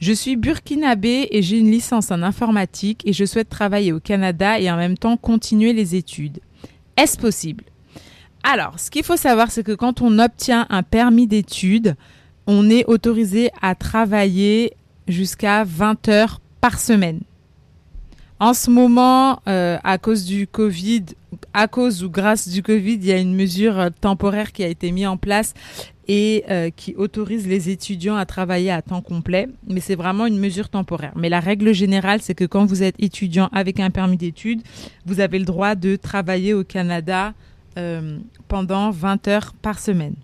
Je 0.00 0.12
suis 0.12 0.36
burkinabé 0.36 1.28
et 1.30 1.42
j'ai 1.42 1.58
une 1.58 1.70
licence 1.70 2.10
en 2.10 2.22
informatique 2.22 3.02
et 3.06 3.12
je 3.12 3.24
souhaite 3.24 3.48
travailler 3.48 3.92
au 3.92 4.00
Canada 4.00 4.58
et 4.58 4.70
en 4.70 4.76
même 4.76 4.98
temps 4.98 5.16
continuer 5.16 5.72
les 5.72 5.94
études. 5.94 6.40
Est-ce 6.96 7.18
possible? 7.18 7.64
Alors, 8.42 8.78
ce 8.78 8.90
qu'il 8.90 9.04
faut 9.04 9.16
savoir, 9.16 9.50
c'est 9.50 9.62
que 9.62 9.72
quand 9.72 10.02
on 10.02 10.18
obtient 10.18 10.66
un 10.70 10.82
permis 10.82 11.26
d'études, 11.26 11.94
on 12.46 12.68
est 12.68 12.84
autorisé 12.86 13.50
à 13.62 13.74
travailler 13.74 14.74
jusqu'à 15.08 15.64
20 15.64 16.08
heures 16.08 16.40
par 16.64 16.80
semaine. 16.80 17.20
En 18.40 18.54
ce 18.54 18.70
moment, 18.70 19.42
euh, 19.48 19.76
à 19.84 19.98
cause 19.98 20.24
du 20.24 20.46
Covid, 20.46 21.04
à 21.52 21.68
cause 21.68 22.02
ou 22.02 22.08
grâce 22.08 22.48
du 22.48 22.62
Covid, 22.62 22.94
il 22.94 23.04
y 23.04 23.12
a 23.12 23.18
une 23.18 23.36
mesure 23.36 23.90
temporaire 24.00 24.50
qui 24.50 24.64
a 24.64 24.68
été 24.68 24.90
mise 24.90 25.06
en 25.06 25.18
place 25.18 25.52
et 26.08 26.42
euh, 26.48 26.70
qui 26.74 26.94
autorise 26.94 27.46
les 27.46 27.68
étudiants 27.68 28.16
à 28.16 28.24
travailler 28.24 28.70
à 28.70 28.80
temps 28.80 29.02
complet, 29.02 29.46
mais 29.68 29.80
c'est 29.80 29.94
vraiment 29.94 30.24
une 30.24 30.38
mesure 30.38 30.70
temporaire. 30.70 31.12
Mais 31.16 31.28
la 31.28 31.40
règle 31.40 31.74
générale, 31.74 32.22
c'est 32.22 32.34
que 32.34 32.46
quand 32.46 32.64
vous 32.64 32.82
êtes 32.82 32.94
étudiant 32.98 33.50
avec 33.52 33.78
un 33.78 33.90
permis 33.90 34.16
d'études, 34.16 34.62
vous 35.04 35.20
avez 35.20 35.38
le 35.38 35.44
droit 35.44 35.74
de 35.74 35.96
travailler 35.96 36.54
au 36.54 36.64
Canada 36.64 37.34
euh, 37.76 38.16
pendant 38.48 38.90
20 38.90 39.28
heures 39.28 39.52
par 39.60 39.78
semaine. 39.78 40.14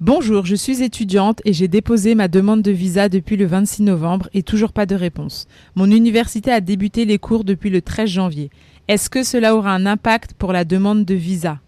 Bonjour, 0.00 0.46
je 0.46 0.56
suis 0.56 0.82
étudiante 0.82 1.42
et 1.44 1.52
j'ai 1.52 1.68
déposé 1.68 2.14
ma 2.14 2.26
demande 2.26 2.62
de 2.62 2.70
visa 2.70 3.10
depuis 3.10 3.36
le 3.36 3.44
26 3.44 3.82
novembre 3.82 4.30
et 4.32 4.42
toujours 4.42 4.72
pas 4.72 4.86
de 4.86 4.94
réponse. 4.94 5.46
Mon 5.74 5.90
université 5.90 6.50
a 6.50 6.62
débuté 6.62 7.04
les 7.04 7.18
cours 7.18 7.44
depuis 7.44 7.68
le 7.68 7.82
13 7.82 8.08
janvier. 8.08 8.50
Est-ce 8.88 9.10
que 9.10 9.22
cela 9.22 9.54
aura 9.54 9.74
un 9.74 9.84
impact 9.84 10.32
pour 10.32 10.54
la 10.54 10.64
demande 10.64 11.04
de 11.04 11.14
visa? 11.14 11.58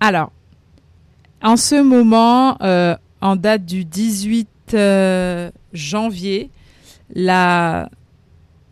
Alors, 0.00 0.32
en 1.42 1.56
ce 1.56 1.80
moment, 1.80 2.58
euh, 2.60 2.94
en 3.22 3.36
date 3.36 3.64
du 3.64 3.86
18 3.86 4.46
euh, 4.74 5.50
janvier, 5.72 6.50
la, 7.14 7.88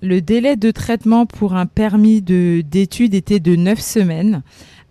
le 0.03 0.21
délai 0.21 0.57
de 0.57 0.71
traitement 0.73 1.25
pour 1.25 1.55
un 1.55 1.65
permis 1.65 2.21
d'études 2.21 3.15
était 3.15 3.41
de 3.41 3.57
9 3.57 3.81
semaines. 3.81 4.43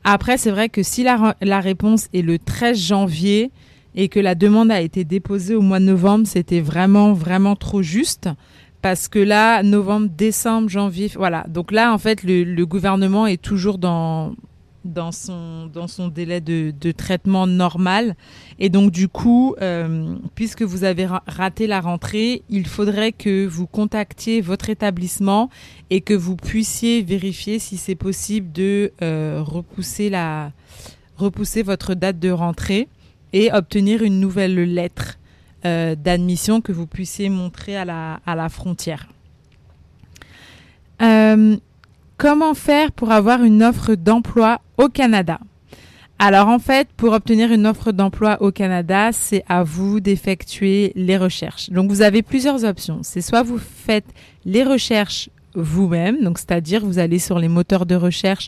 Après, 0.03 0.37
c'est 0.37 0.51
vrai 0.51 0.69
que 0.69 0.83
si 0.83 1.03
la, 1.03 1.59
réponse 1.59 2.07
est 2.13 2.21
le 2.21 2.37
13 2.39 2.77
janvier 2.77 3.51
et 3.95 4.09
que 4.09 4.19
la 4.19 4.35
demande 4.35 4.71
a 4.71 4.81
été 4.81 5.03
déposée 5.05 5.55
au 5.55 5.61
mois 5.61 5.79
de 5.79 5.85
novembre, 5.85 6.27
c'était 6.27 6.61
vraiment, 6.61 7.13
vraiment 7.13 7.55
trop 7.55 7.81
juste. 7.81 8.29
Parce 8.81 9.07
que 9.07 9.19
là, 9.19 9.63
novembre, 9.63 10.09
décembre, 10.09 10.67
janvier, 10.67 11.09
voilà. 11.15 11.45
Donc 11.47 11.71
là, 11.71 11.93
en 11.93 11.97
fait, 11.97 12.23
le 12.23 12.63
gouvernement 12.65 13.27
est 13.27 13.41
toujours 13.41 13.77
dans, 13.77 14.33
dans 14.85 15.11
son, 15.11 15.67
dans 15.67 15.87
son 15.87 16.07
délai 16.07 16.41
de, 16.41 16.73
de 16.79 16.91
traitement 16.91 17.47
normal. 17.47 18.15
Et 18.59 18.69
donc 18.69 18.91
du 18.91 19.07
coup, 19.07 19.55
euh, 19.61 20.15
puisque 20.35 20.61
vous 20.61 20.83
avez 20.83 21.07
raté 21.27 21.67
la 21.67 21.81
rentrée, 21.81 22.43
il 22.49 22.67
faudrait 22.67 23.11
que 23.11 23.45
vous 23.45 23.67
contactiez 23.67 24.41
votre 24.41 24.69
établissement 24.69 25.49
et 25.89 26.01
que 26.01 26.13
vous 26.13 26.35
puissiez 26.35 27.01
vérifier 27.01 27.59
si 27.59 27.77
c'est 27.77 27.95
possible 27.95 28.51
de 28.51 28.91
euh, 29.01 29.41
repousser, 29.45 30.09
la, 30.09 30.51
repousser 31.17 31.63
votre 31.63 31.93
date 31.93 32.19
de 32.19 32.29
rentrée 32.31 32.87
et 33.31 33.51
obtenir 33.51 34.03
une 34.03 34.19
nouvelle 34.19 34.55
lettre 34.55 35.17
euh, 35.65 35.95
d'admission 35.95 36.61
que 36.61 36.71
vous 36.71 36.87
puissiez 36.87 37.29
montrer 37.29 37.77
à 37.77 37.85
la, 37.85 38.19
à 38.25 38.35
la 38.35 38.49
frontière. 38.49 39.07
Comment 42.17 42.53
faire 42.53 42.91
pour 42.91 43.11
avoir 43.11 43.43
une 43.43 43.63
offre 43.63 43.95
d'emploi 43.95 44.61
au 44.77 44.89
Canada 44.89 45.39
alors 46.19 46.47
en 46.47 46.59
fait, 46.59 46.87
pour 46.95 47.11
obtenir 47.11 47.51
une 47.51 47.67
offre 47.67 47.91
d'emploi 47.91 48.37
au 48.41 48.51
Canada, 48.51 49.11
c'est 49.11 49.43
à 49.49 49.63
vous 49.63 49.99
d'effectuer 49.99 50.93
les 50.95 51.17
recherches. 51.17 51.69
Donc 51.69 51.89
vous 51.89 52.01
avez 52.01 52.21
plusieurs 52.21 52.63
options. 52.63 52.99
C'est 53.01 53.19
soit 53.19 53.43
vous 53.43 53.57
faites 53.57 54.05
les 54.45 54.63
recherches 54.63 55.29
vous-même, 55.55 56.23
donc 56.23 56.37
c'est-à-dire 56.37 56.85
vous 56.85 56.99
allez 56.99 57.19
sur 57.19 57.39
les 57.39 57.49
moteurs 57.49 57.85
de 57.85 57.95
recherche 57.95 58.47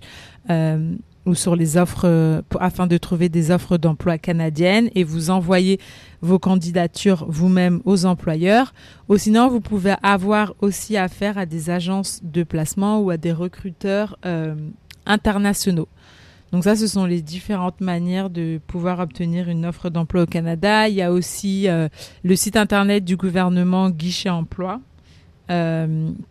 euh, 0.50 0.96
ou 1.26 1.34
sur 1.34 1.56
les 1.56 1.78
offres 1.78 2.06
euh, 2.06 2.42
afin 2.60 2.88
de 2.88 2.98
trouver 2.98 3.30
des 3.30 3.52
offres 3.52 3.78
d'emploi 3.78 4.18
canadiennes 4.18 4.90
et 4.96 5.04
vous 5.04 5.30
envoyez 5.30 5.80
vos 6.22 6.40
candidatures 6.40 7.26
vous-même 7.28 7.82
aux 7.86 8.06
employeurs. 8.06 8.74
Ou 9.10 9.18
sinon, 9.18 9.50
vous 9.50 9.62
pouvez 9.62 9.96
avoir 10.04 10.54
aussi 10.62 10.98
affaire 10.98 11.38
à 11.38 11.46
des 11.46 11.70
agences 11.70 12.22
de 12.24 12.44
placement 12.44 13.00
ou 13.00 13.10
à 13.10 13.18
des 13.18 13.32
recruteurs 13.32 14.18
euh, 14.26 14.56
internationaux. 15.06 15.88
Donc 16.52 16.64
ça, 16.64 16.76
ce 16.76 16.88
sont 16.88 17.06
les 17.06 17.22
différentes 17.22 17.82
manières 17.82 18.30
de 18.30 18.60
pouvoir 18.66 19.00
obtenir 19.00 19.50
une 19.50 19.66
offre 19.66 19.90
d'emploi 19.90 20.24
au 20.24 20.26
Canada. 20.26 20.88
Il 20.88 20.96
y 20.96 21.02
a 21.02 21.12
aussi 21.12 21.68
euh, 21.68 21.90
le 22.24 22.36
site 22.36 22.56
internet 22.56 23.04
du 23.04 23.18
gouvernement 23.18 23.90
Guichet 23.90 24.30
Emploi 24.30 24.80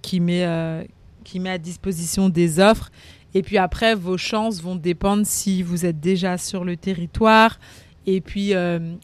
qui, 0.03 0.19
met, 0.19 0.89
qui 1.23 1.39
met 1.39 1.51
à 1.51 1.59
disposition 1.59 2.29
des 2.29 2.59
offres. 2.59 2.91
Et 3.35 3.43
puis 3.43 3.59
après, 3.59 3.95
vos 3.95 4.17
chances 4.17 4.63
vont 4.63 4.77
dépendre 4.77 5.27
si 5.27 5.63
vous 5.63 5.85
êtes 5.87 6.01
déjà 6.01 6.39
sur 6.39 6.65
le 6.65 6.77
territoire. 6.77 7.59
Et 8.07 8.21
puis, 8.21 8.53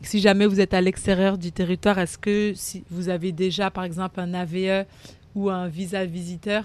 si 0.02 0.20
jamais 0.20 0.46
vous 0.46 0.60
êtes 0.60 0.74
à 0.74 0.80
l'extérieur 0.80 1.38
du 1.38 1.52
territoire, 1.52 1.98
est-ce 1.98 2.18
que 2.18 2.52
si 2.54 2.84
vous 2.90 3.08
avez 3.08 3.32
déjà, 3.32 3.70
par 3.70 3.84
exemple, 3.84 4.20
un 4.20 4.34
AVE 4.34 4.84
ou 5.34 5.48
un 5.48 5.68
visa 5.68 6.04
visiteur 6.04 6.64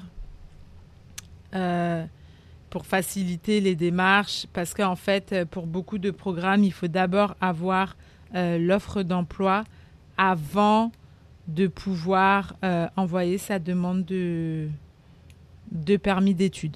pour 2.70 2.86
faciliter 2.86 3.62
les 3.62 3.76
démarches? 3.76 4.48
Parce 4.52 4.74
qu'en 4.74 4.98
fait, 4.98 5.32
euh, 5.32 5.46
pour 5.46 5.66
beaucoup 5.66 5.98
de 5.98 6.12
programmes, 6.12 6.66
il 6.66 6.74
faut 6.74 6.90
d'abord 6.90 7.36
avoir 7.40 7.96
euh, 8.36 8.58
l'offre 8.58 9.02
d'emploi 9.02 9.64
avant 10.18 10.92
de 11.48 11.68
pouvoir 11.68 12.56
euh, 12.66 12.88
envoyer 12.98 13.38
sa 13.38 13.60
demande 13.60 14.04
de, 14.04 14.68
de 15.72 15.96
permis 15.96 16.34
d'études. 16.34 16.76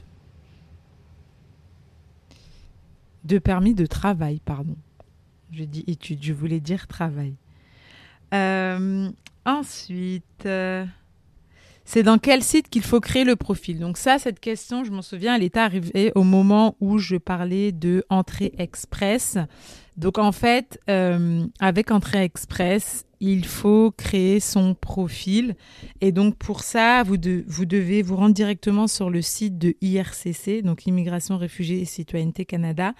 De 3.23 3.37
permis 3.39 3.73
de 3.73 3.85
travail, 3.85 4.39
pardon. 4.43 4.75
Je 5.51 5.63
dis 5.63 5.83
études, 5.87 6.23
je 6.23 6.33
voulais 6.33 6.59
dire 6.59 6.87
travail. 6.87 7.35
ensuite, 9.45 10.47
c'est 11.91 12.03
dans 12.03 12.19
quel 12.19 12.43
site 12.43 12.69
qu'il 12.69 12.83
faut 12.83 12.99
créer 12.99 13.23
le 13.23 13.35
profil. 13.35 13.79
Donc 13.79 13.97
ça, 13.97 14.19
cette 14.19 14.39
question, 14.39 14.83
je 14.83 14.91
m'en 14.91 15.01
souviens, 15.01 15.35
elle 15.35 15.41
est 15.41 15.57
arrivée 15.57 16.11
au 16.13 16.21
moment 16.21 16.75
où 16.79 16.99
je 16.99 17.15
parlais 17.15 17.71
de 17.71 18.05
Entrée 18.11 18.53
Express. 18.59 19.39
Donc 19.97 20.19
en 20.19 20.31
fait, 20.31 20.79
euh, 20.87 21.47
avec 21.59 21.89
Entrée 21.89 22.23
Express, 22.23 23.07
il 23.19 23.43
faut 23.43 23.89
créer 23.89 24.39
son 24.39 24.75
profil. 24.75 25.55
Et 25.99 26.11
donc 26.11 26.35
pour 26.35 26.61
ça, 26.61 27.01
vous, 27.01 27.17
devez 27.17 28.03
vous 28.03 28.17
rendre 28.17 28.35
directement 28.35 28.85
sur 28.85 29.09
le 29.09 29.23
site 29.23 29.57
de 29.57 29.73
IRCC, 29.81 30.61
donc 30.61 30.85
Immigration, 30.85 31.39
Réfugiés 31.39 31.81
et 31.81 31.85
Citoyenneté 31.85 32.45
Canada. 32.45 32.93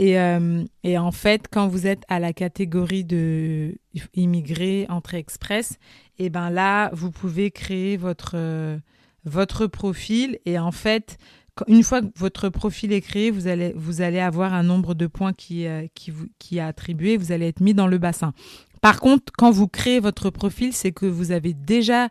Et, 0.00 0.20
euh, 0.20 0.62
et, 0.84 0.96
en 0.96 1.10
fait, 1.10 1.46
quand 1.50 1.66
vous 1.66 1.88
êtes 1.88 2.04
à 2.06 2.20
la 2.20 2.32
catégorie 2.32 3.02
de 3.02 3.78
immigrés 4.14 4.86
entrée 4.88 5.18
express, 5.18 5.80
et 6.18 6.30
ben 6.30 6.50
là, 6.50 6.90
vous 6.92 7.10
pouvez 7.10 7.50
créer 7.50 7.96
votre, 7.96 8.32
euh, 8.34 8.78
votre 9.24 9.66
profil 9.66 10.38
et 10.44 10.58
en 10.58 10.72
fait, 10.72 11.18
une 11.66 11.82
fois 11.82 12.02
que 12.02 12.06
votre 12.16 12.48
profil 12.48 12.92
est 12.92 13.00
créé, 13.00 13.30
vous 13.30 13.48
allez, 13.48 13.72
vous 13.76 14.00
allez 14.00 14.20
avoir 14.20 14.54
un 14.54 14.62
nombre 14.62 14.94
de 14.94 15.06
points 15.06 15.32
qui, 15.32 15.66
euh, 15.66 15.86
qui, 15.94 16.58
est 16.58 16.60
attribué, 16.60 17.16
vous 17.16 17.32
allez 17.32 17.48
être 17.48 17.60
mis 17.60 17.74
dans 17.74 17.86
le 17.88 17.98
bassin. 17.98 18.32
Par 18.80 19.00
contre, 19.00 19.32
quand 19.36 19.50
vous 19.50 19.66
créez 19.66 19.98
votre 19.98 20.30
profil, 20.30 20.72
c'est 20.72 20.92
que 20.92 21.06
vous 21.06 21.32
avez 21.32 21.52
déjà 21.52 22.08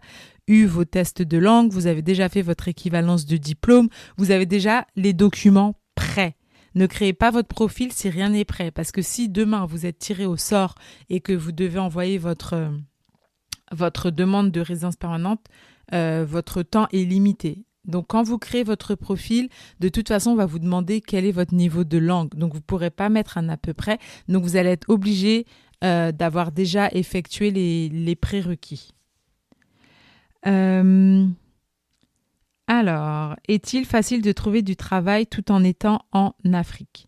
eu 0.48 0.65
vos 0.65 0.86
tests 0.86 1.22
de 1.22 1.38
langue, 1.38 1.72
vous 1.72 1.88
avez 1.88 2.02
déjà 2.02 2.30
fait 2.30 2.41
votre 2.41 2.67
équivalence 2.67 3.26
de 3.26 3.38
diplôme, 3.38 3.89
vous 4.17 4.32
avez 4.32 4.46
déjà 4.46 4.86
les 4.96 5.13
documents 5.13 5.76
prêts. 5.96 6.36
Ne 6.76 6.86
créez 6.86 7.13
pas 7.13 7.32
votre 7.32 7.48
profil 7.48 7.91
si 7.91 8.10
rien 8.10 8.30
n'est 8.30 8.46
prêt, 8.46 8.72
parce 8.72 8.91
que 8.91 9.02
si 9.02 9.30
demain 9.30 9.65
vous 9.65 9.86
êtes 9.86 9.98
tiré 9.98 10.26
au 10.26 10.38
sort 10.38 10.76
et 11.10 11.22
que 11.22 11.34
vous 11.34 11.52
devez 11.52 11.80
envoyer 11.80 12.17
votre 12.17 12.70
votre 13.71 14.12
demande 14.12 14.51
de 14.51 14.62
résidence 14.62 14.95
permanente, 14.95 15.45
euh, 15.93 16.25
votre 16.27 16.63
temps 16.63 16.88
est 16.91 17.03
limité. 17.03 17.63
Donc, 17.86 18.08
quand 18.08 18.23
vous 18.23 18.38
créez 18.38 18.63
votre 18.63 18.95
profil, 18.95 19.49
de 19.80 19.89
toute 19.89 20.10
façon, 20.10 20.32
on 20.32 20.36
va 20.36 20.45
vous 20.45 20.60
demander 20.60 20.99
quel 20.99 21.25
est 21.25 21.32
votre 21.32 21.53
niveau 21.53 21.86
de 21.86 21.97
langue. 21.97 22.36
Donc, 22.36 22.51
vous 22.51 22.60
ne 22.60 22.63
pourrez 22.63 22.89
pas 22.89 23.10
mettre 23.10 23.38
un 23.38 23.47
à 23.49 23.58
peu 23.58 23.73
près. 23.73 23.97
Donc, 24.27 24.43
vous 24.43 24.58
allez 24.58 24.71
être 24.71 24.89
obligé 24.89 25.45
euh, 25.84 26.12
d'avoir 26.12 26.51
déjà 26.51 26.89
effectué 26.91 27.51
les, 27.51 28.15
prérequis. 28.15 28.93
Euh, 30.45 31.25
alors, 32.67 33.36
est-il 33.47 33.86
facile 33.86 34.21
de 34.21 34.32
trouver 34.34 34.62
du 34.62 34.75
travail 34.75 35.25
tout 35.25 35.49
en 35.51 35.63
étant 35.63 36.01
en 36.12 36.34
Afrique? 36.53 37.08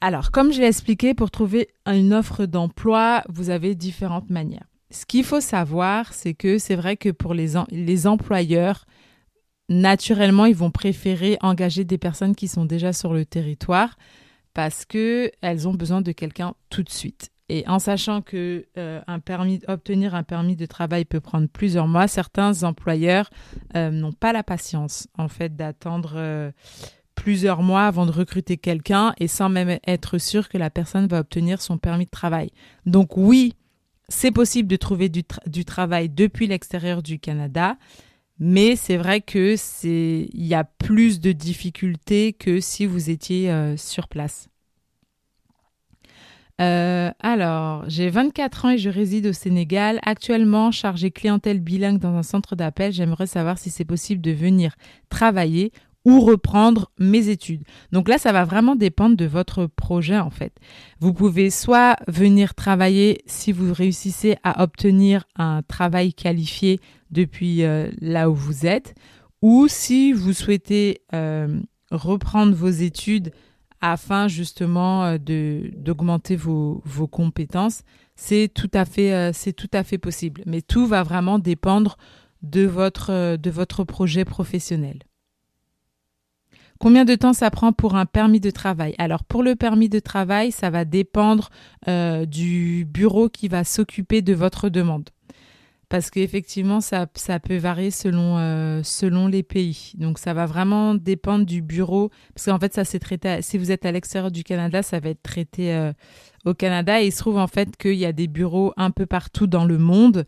Alors, 0.00 0.30
comme 0.30 0.52
je 0.52 0.60
l'ai 0.60 0.66
expliqué, 0.66 1.14
pour 1.14 1.30
trouver 1.30 1.68
une 1.86 2.14
offre 2.14 2.46
d'emploi, 2.46 3.22
vous 3.28 3.50
avez 3.50 3.74
différentes 3.74 4.30
manières. 4.30 4.66
Ce 4.94 5.06
qu'il 5.06 5.24
faut 5.24 5.40
savoir, 5.40 6.14
c'est 6.14 6.34
que 6.34 6.58
c'est 6.58 6.76
vrai 6.76 6.96
que 6.96 7.08
pour 7.08 7.34
les, 7.34 7.54
les 7.70 8.06
employeurs, 8.06 8.86
naturellement, 9.68 10.44
ils 10.44 10.54
vont 10.54 10.70
préférer 10.70 11.36
engager 11.42 11.82
des 11.82 11.98
personnes 11.98 12.36
qui 12.36 12.46
sont 12.46 12.64
déjà 12.64 12.92
sur 12.92 13.12
le 13.12 13.24
territoire 13.24 13.96
parce 14.52 14.84
qu'elles 14.84 15.66
ont 15.66 15.74
besoin 15.74 16.00
de 16.00 16.12
quelqu'un 16.12 16.54
tout 16.70 16.84
de 16.84 16.90
suite. 16.90 17.30
Et 17.48 17.64
en 17.66 17.80
sachant 17.80 18.22
que 18.22 18.66
euh, 18.78 19.00
un 19.08 19.18
permis, 19.18 19.60
obtenir 19.66 20.14
un 20.14 20.22
permis 20.22 20.54
de 20.54 20.64
travail 20.64 21.04
peut 21.04 21.20
prendre 21.20 21.48
plusieurs 21.48 21.88
mois, 21.88 22.06
certains 22.06 22.62
employeurs 22.62 23.30
euh, 23.74 23.90
n'ont 23.90 24.12
pas 24.12 24.32
la 24.32 24.44
patience 24.44 25.08
en 25.18 25.26
fait 25.26 25.56
d'attendre 25.56 26.12
euh, 26.14 26.52
plusieurs 27.16 27.62
mois 27.62 27.86
avant 27.86 28.06
de 28.06 28.12
recruter 28.12 28.58
quelqu'un 28.58 29.12
et 29.18 29.26
sans 29.26 29.48
même 29.48 29.76
être 29.88 30.18
sûr 30.18 30.48
que 30.48 30.56
la 30.56 30.70
personne 30.70 31.08
va 31.08 31.18
obtenir 31.18 31.60
son 31.60 31.78
permis 31.78 32.04
de 32.04 32.10
travail. 32.10 32.52
Donc 32.86 33.16
oui, 33.16 33.54
c'est 34.08 34.30
possible 34.30 34.68
de 34.68 34.76
trouver 34.76 35.08
du, 35.08 35.24
travail 35.64 36.08
depuis 36.08 36.46
l'extérieur 36.46 37.02
du 37.02 37.18
Canada, 37.18 37.76
mais 38.38 38.76
c'est 38.76 38.96
vrai 38.96 39.20
que 39.20 39.56
c'est 39.56 40.28
il 40.32 40.46
y 40.46 40.54
a 40.54 40.64
plus 40.64 41.20
de 41.20 41.32
difficultés 41.32 42.32
que 42.32 42.60
si 42.60 42.86
vous 42.86 43.10
étiez 43.10 43.50
euh, 43.50 43.76
sur 43.76 44.08
place. 44.08 44.48
Euh, 46.60 47.10
alors, 47.18 47.88
j'ai 47.88 48.10
24 48.10 48.64
ans 48.64 48.70
et 48.70 48.78
je 48.78 48.88
réside 48.88 49.26
au 49.26 49.32
Sénégal. 49.32 49.98
Actuellement, 50.04 50.70
chargé 50.70 51.10
clientèle 51.10 51.60
bilingue 51.60 51.98
dans 51.98 52.14
un 52.14 52.22
centre 52.22 52.54
d'appel, 52.54 52.92
j'aimerais 52.92 53.26
savoir 53.26 53.58
si 53.58 53.70
c'est 53.70 53.84
possible 53.84 54.20
de 54.20 54.30
venir 54.30 54.76
travailler 55.08 55.72
ou 56.04 56.20
reprendre 56.20 56.90
mes 56.98 57.28
études. 57.28 57.64
Donc 57.92 58.08
là, 58.08 58.18
ça 58.18 58.32
va 58.32 58.44
vraiment 58.44 58.76
dépendre 58.76 59.16
de 59.16 59.24
votre 59.24 59.66
projet 59.66 60.18
en 60.18 60.30
fait. 60.30 60.54
Vous 61.00 61.14
pouvez 61.14 61.50
soit 61.50 61.96
venir 62.08 62.54
travailler 62.54 63.22
si 63.26 63.52
vous 63.52 63.72
réussissez 63.72 64.36
à 64.42 64.62
obtenir 64.62 65.24
un 65.36 65.62
travail 65.62 66.12
qualifié 66.12 66.80
depuis 67.10 67.64
euh, 67.64 67.90
là 68.00 68.28
où 68.28 68.34
vous 68.34 68.66
êtes, 68.66 68.94
ou 69.40 69.66
si 69.68 70.12
vous 70.12 70.32
souhaitez 70.32 71.02
euh, 71.14 71.60
reprendre 71.90 72.54
vos 72.54 72.68
études 72.68 73.32
afin 73.80 74.28
justement 74.28 75.04
euh, 75.04 75.18
d'augmenter 75.18 76.36
vos, 76.36 76.82
vos 76.84 77.06
compétences, 77.06 77.82
c'est 78.16 78.50
tout 78.52 78.70
à 78.74 78.84
fait 78.84 79.32
tout 79.56 79.70
à 79.72 79.82
fait 79.82 79.98
possible. 79.98 80.42
Mais 80.46 80.62
tout 80.62 80.86
va 80.86 81.02
vraiment 81.02 81.38
dépendre 81.38 81.96
de 82.42 82.64
votre 82.64 83.36
de 83.36 83.50
votre 83.50 83.84
projet 83.84 84.24
professionnel. 84.24 85.00
Combien 86.84 87.06
de 87.06 87.14
temps 87.14 87.32
ça 87.32 87.50
prend 87.50 87.72
pour 87.72 87.96
un 87.96 88.04
permis 88.04 88.40
de 88.40 88.50
travail? 88.50 88.94
Alors 88.98 89.24
pour 89.24 89.42
le 89.42 89.56
permis 89.56 89.88
de 89.88 90.00
travail, 90.00 90.52
ça 90.52 90.68
va 90.68 90.84
dépendre 90.84 91.48
euh, 91.88 92.26
du 92.26 92.84
bureau 92.84 93.30
qui 93.30 93.48
va 93.48 93.64
s'occuper 93.64 94.20
de 94.20 94.34
votre 94.34 94.68
demande. 94.68 95.08
Parce 95.88 96.10
qu'effectivement, 96.10 96.82
ça, 96.82 97.06
peut 97.42 97.56
varier 97.56 97.90
selon, 97.90 98.36
euh, 98.36 98.82
selon 98.82 99.28
les 99.28 99.42
pays. 99.42 99.92
Donc 99.94 100.18
ça 100.18 100.34
va 100.34 100.44
vraiment 100.44 100.94
dépendre 100.94 101.46
du 101.46 101.62
bureau. 101.62 102.10
Parce 102.34 102.44
qu'en 102.44 102.58
fait, 102.58 102.74
ça 102.74 102.84
c'est 102.84 102.98
traité. 102.98 103.40
si 103.40 103.56
vous 103.56 103.70
êtes 103.70 103.86
à 103.86 103.92
l'extérieur 103.92 104.30
du 104.30 104.44
Canada, 104.44 104.82
ça 104.82 105.00
va 105.00 105.08
être 105.08 105.22
traité 105.22 105.72
euh, 105.72 105.94
au 106.44 106.52
Canada. 106.52 107.00
Et 107.00 107.06
il 107.06 107.12
se 107.12 107.18
trouve 107.20 107.38
en 107.38 107.46
fait 107.46 107.78
qu'il 107.78 107.94
y 107.94 108.04
a 108.04 108.12
des 108.12 108.28
bureaux 108.28 108.74
un 108.76 108.90
peu 108.90 109.06
partout 109.06 109.46
dans 109.46 109.64
le 109.64 109.78
monde. 109.78 110.26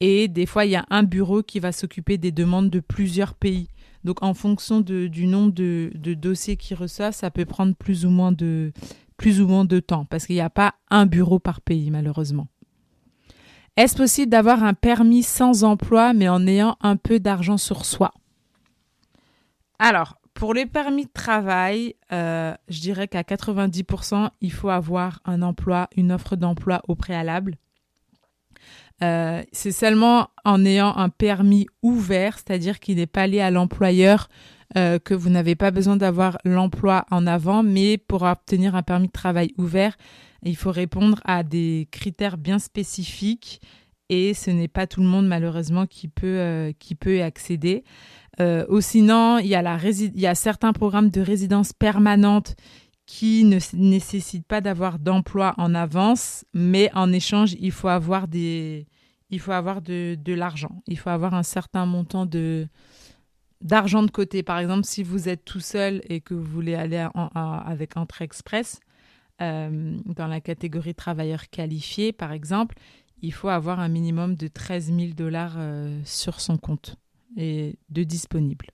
Et 0.00 0.28
des 0.28 0.46
fois, 0.46 0.64
il 0.64 0.70
y 0.70 0.76
a 0.76 0.86
un 0.90 1.02
bureau 1.02 1.42
qui 1.42 1.58
va 1.58 1.72
s'occuper 1.72 2.18
des 2.18 2.32
demandes 2.32 2.70
de 2.70 2.80
plusieurs 2.80 3.34
pays. 3.34 3.68
Donc 4.04 4.22
en 4.22 4.32
fonction 4.32 4.80
du 4.80 5.26
nombre 5.26 5.52
de, 5.52 5.90
dossiers 6.14 6.56
qu'il 6.56 6.76
reçoit, 6.76 7.12
ça 7.12 7.30
peut 7.30 7.44
prendre 7.44 7.74
plus 7.74 8.06
ou 8.06 8.10
moins 8.10 8.32
de, 8.32 8.72
plus 9.16 9.40
ou 9.40 9.48
moins 9.48 9.64
de 9.64 9.80
temps 9.80 10.04
parce 10.04 10.26
qu'il 10.26 10.36
n'y 10.36 10.40
a 10.40 10.50
pas 10.50 10.74
un 10.88 11.06
bureau 11.06 11.38
par 11.38 11.60
pays 11.60 11.90
malheureusement. 11.90 12.46
Est-ce 13.76 13.96
possible 13.96 14.30
d'avoir 14.30 14.64
un 14.64 14.74
permis 14.74 15.22
sans 15.22 15.64
emploi 15.64 16.12
mais 16.12 16.28
en 16.28 16.46
ayant 16.46 16.76
un 16.80 16.96
peu 16.96 17.20
d'argent 17.20 17.56
sur 17.56 17.84
soi? 17.84 18.12
Alors, 19.78 20.18
pour 20.34 20.54
les 20.54 20.66
permis 20.66 21.06
de 21.06 21.12
travail, 21.12 21.94
euh, 22.12 22.54
je 22.68 22.80
dirais 22.80 23.08
qu'à 23.08 23.22
90%, 23.22 24.30
il 24.40 24.52
faut 24.52 24.68
avoir 24.68 25.20
un 25.24 25.42
emploi, 25.42 25.88
une 25.96 26.12
offre 26.12 26.36
d'emploi 26.36 26.82
au 26.88 26.94
préalable. 26.94 27.56
Euh, 29.02 29.42
c'est 29.52 29.72
seulement 29.72 30.28
en 30.44 30.64
ayant 30.64 30.96
un 30.96 31.08
permis 31.08 31.66
ouvert, 31.82 32.34
c'est-à-dire 32.34 32.80
qu'il 32.80 32.96
n'est 32.96 33.06
pas 33.06 33.26
lié 33.26 33.40
à 33.40 33.50
l'employeur, 33.50 34.28
euh, 34.76 34.98
que 34.98 35.14
vous 35.14 35.30
n'avez 35.30 35.54
pas 35.54 35.70
besoin 35.70 35.96
d'avoir 35.96 36.38
l'emploi 36.44 37.06
en 37.10 37.26
avant, 37.26 37.62
mais 37.62 37.96
pour 37.96 38.22
obtenir 38.22 38.74
un 38.74 38.82
permis 38.82 39.06
de 39.06 39.12
travail 39.12 39.52
ouvert, 39.56 39.96
il 40.42 40.56
faut 40.56 40.72
répondre 40.72 41.20
à 41.24 41.42
des 41.42 41.88
critères 41.90 42.36
bien 42.36 42.58
spécifiques 42.58 43.60
et 44.08 44.34
ce 44.34 44.50
n'est 44.50 44.68
pas 44.68 44.86
tout 44.86 45.00
le 45.00 45.06
monde 45.06 45.26
malheureusement 45.26 45.86
qui 45.86 46.08
peut, 46.08 46.26
euh, 46.26 46.72
qui 46.78 46.94
peut 46.94 47.16
y 47.16 47.22
accéder. 47.22 47.84
Euh, 48.40 48.64
ou 48.68 48.80
sinon, 48.80 49.38
il 49.38 49.46
y, 49.46 49.54
a 49.54 49.62
la 49.62 49.78
il 49.82 50.20
y 50.20 50.26
a 50.26 50.34
certains 50.34 50.72
programmes 50.72 51.10
de 51.10 51.20
résidence 51.20 51.72
permanente 51.72 52.54
qui 53.08 53.42
ne 53.44 53.58
nécessitent 53.72 54.46
pas 54.46 54.60
d'avoir 54.60 54.98
d'emploi 54.98 55.54
en 55.56 55.74
avance, 55.74 56.44
mais 56.52 56.90
en 56.94 57.10
échange, 57.10 57.54
il 57.58 57.72
faut 57.72 57.88
avoir, 57.88 58.28
des, 58.28 58.86
il 59.30 59.40
faut 59.40 59.52
avoir 59.52 59.80
de, 59.80 60.14
de 60.22 60.34
l'argent. 60.34 60.82
Il 60.86 60.98
faut 60.98 61.08
avoir 61.08 61.32
un 61.32 61.42
certain 61.42 61.86
montant 61.86 62.26
de, 62.26 62.68
d'argent 63.62 64.02
de 64.02 64.10
côté. 64.10 64.42
Par 64.42 64.58
exemple, 64.58 64.84
si 64.84 65.02
vous 65.02 65.30
êtes 65.30 65.42
tout 65.46 65.58
seul 65.58 66.02
et 66.04 66.20
que 66.20 66.34
vous 66.34 66.44
voulez 66.44 66.74
aller 66.74 67.08
avec 67.14 67.96
Entrée 67.96 68.26
Express, 68.26 68.78
euh, 69.40 69.96
dans 70.04 70.26
la 70.26 70.42
catégorie 70.42 70.94
travailleurs 70.94 71.48
qualifiés, 71.48 72.12
par 72.12 72.32
exemple, 72.32 72.76
il 73.22 73.32
faut 73.32 73.48
avoir 73.48 73.80
un 73.80 73.88
minimum 73.88 74.34
de 74.34 74.48
13 74.48 74.92
000 74.94 75.12
dollars 75.14 75.54
euh, 75.56 75.98
sur 76.04 76.42
son 76.42 76.58
compte 76.58 76.96
et 77.38 77.78
de 77.88 78.02
disponible. 78.02 78.66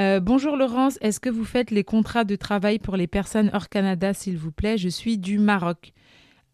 Euh, 0.00 0.18
bonjour 0.18 0.56
Laurence, 0.56 0.96
est-ce 1.02 1.20
que 1.20 1.28
vous 1.28 1.44
faites 1.44 1.70
les 1.70 1.84
contrats 1.84 2.24
de 2.24 2.34
travail 2.34 2.78
pour 2.78 2.96
les 2.96 3.06
personnes 3.06 3.50
hors 3.52 3.68
Canada, 3.68 4.14
s'il 4.14 4.38
vous 4.38 4.50
plaît? 4.50 4.78
Je 4.78 4.88
suis 4.88 5.18
du 5.18 5.38
Maroc. 5.38 5.92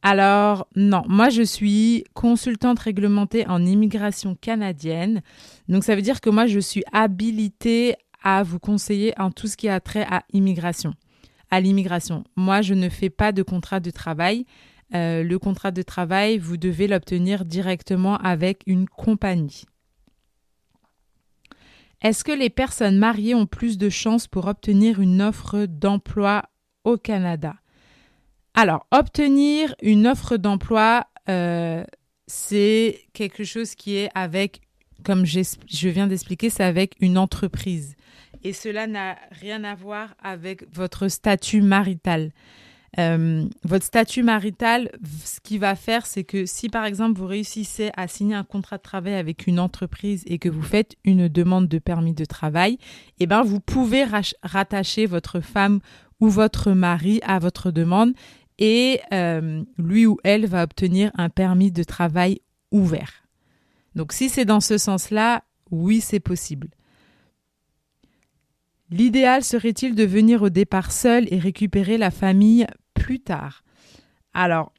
Alors, 0.02 0.66
non, 0.74 1.04
moi 1.06 1.28
je 1.28 1.42
suis 1.42 2.02
consultante 2.12 2.80
réglementée 2.80 3.46
en 3.46 3.64
immigration 3.64 4.35
canadienne. 4.35 5.22
Donc 5.68 5.85
ça 5.85 5.94
veut 5.94 6.02
dire 6.02 6.20
que 6.20 6.28
moi 6.28 6.46
je 6.46 6.59
suis 6.59 6.82
habilitée 6.92 7.94
à 8.20 8.42
vous 8.42 8.59
conseiller 8.59 9.14
en 9.16 9.30
tout 9.30 9.46
ce 9.46 9.56
qui 9.56 9.68
a 9.68 9.78
trait 9.78 10.06
à 10.11 10.24
immigration, 10.32 10.94
à 11.52 11.61
l'immigration. 11.61 12.24
Moi 12.35 12.62
je 12.62 12.74
ne 12.74 12.88
fais 12.88 13.11
pas 13.11 13.30
de 13.30 13.44
contrat 13.44 13.78
de 13.78 13.90
travail. 13.90 14.44
Euh, 14.92 15.22
le 15.22 15.38
contrat 15.38 15.70
de 15.70 15.82
travail, 15.82 16.38
vous 16.38 16.56
devez 16.56 16.88
l'obtenir 16.88 17.44
directement 17.44 18.16
avec 18.16 18.64
une 18.66 18.88
compagnie. 18.88 19.66
Est-ce 22.02 22.24
que 22.24 22.32
les 22.32 22.50
personnes 22.50 22.98
mariées 22.98 23.35
ont 23.35 23.46
plus 23.46 23.78
de 23.78 23.88
chances 23.88 24.26
pour 24.26 24.46
obtenir 24.46 25.00
une 25.00 25.22
offre 25.22 25.66
d'emploi 25.66 26.44
au 26.85 26.96
Canada? 26.96 27.54
Alors, 28.54 28.87
obtenir 28.90 29.74
une 29.82 30.06
offre 30.06 30.37
d'emploi, 30.37 31.06
euh, 31.28 31.85
c'est 32.26 33.00
quelque 33.12 33.44
chose 33.44 33.74
qui 33.74 33.96
est 33.96 34.11
avec, 34.14 34.61
comme 35.04 35.26
je 35.26 35.88
viens 35.88 36.06
d'expliquer, 36.06 36.50
c'est 36.50 36.64
avec 36.64 36.94
une 37.00 37.18
entreprise. 37.18 37.96
Et 38.42 38.52
cela 38.52 38.87
n'a 38.87 39.16
rien 39.30 39.64
à 39.64 39.74
voir 39.74 40.14
avec 40.22 40.64
votre 40.74 41.09
statut 41.09 41.62
marital. 41.62 42.32
Euh, 42.98 43.46
votre 43.62 43.85
statut 43.85 44.22
marital, 44.22 44.90
ce 45.24 45.40
qu'il 45.40 45.61
va 45.61 45.76
faire, 45.76 46.06
c'est 46.06 46.24
que 46.24 46.46
si 46.46 46.68
par 46.68 46.85
exemple 46.85 47.18
vous 47.18 47.26
réussissez 47.26 47.90
à 47.96 48.09
signer 48.09 48.35
un 48.35 48.44
contrat 48.44 48.78
de 48.78 48.82
travail 48.82 49.14
avec 49.14 49.46
une 49.46 49.61
entreprise 49.61 50.22
et 50.26 50.38
que 50.38 50.48
vous 50.48 50.62
faites 50.62 50.96
une 51.04 51.28
demande 51.28 51.68
de 51.68 51.78
permis 51.78 52.14
de 52.14 52.24
travail, 52.24 52.78
eh 53.20 53.26
ben 53.26 53.42
vous 53.42 53.61
pouvez 53.61 54.06
rattacher 54.42 55.06
votre 55.06 55.40
femme 55.40 55.80
ou 56.20 56.28
votre 56.28 56.72
mari 56.72 57.20
à 57.24 57.38
votre 57.38 57.70
demande 57.70 58.14
et 58.59 59.00
euh, 59.12 59.62
lui 59.76 60.06
ou 60.06 60.16
elle 60.24 60.46
va 60.46 60.62
obtenir 60.62 61.11
un 61.16 61.28
permis 61.28 61.70
de 61.70 61.82
travail 61.82 62.40
ouvert. 62.70 63.26
Donc 63.94 64.12
si 64.12 64.30
c'est 64.30 64.46
dans 64.46 64.61
ce 64.61 64.78
sens-là, 64.78 65.42
oui, 65.70 66.00
c'est 66.00 66.20
possible. 66.20 66.68
L'idéal 68.90 69.42
serait-il 69.42 69.94
de 69.94 70.04
venir 70.04 70.42
au 70.42 70.48
départ 70.48 70.92
seul 70.92 71.26
et 71.32 71.38
récupérer 71.38 71.98
la 71.98 72.11
famille 72.11 72.66
plus 72.96 73.20
tard. 73.20 73.62
Alors, 74.35 74.72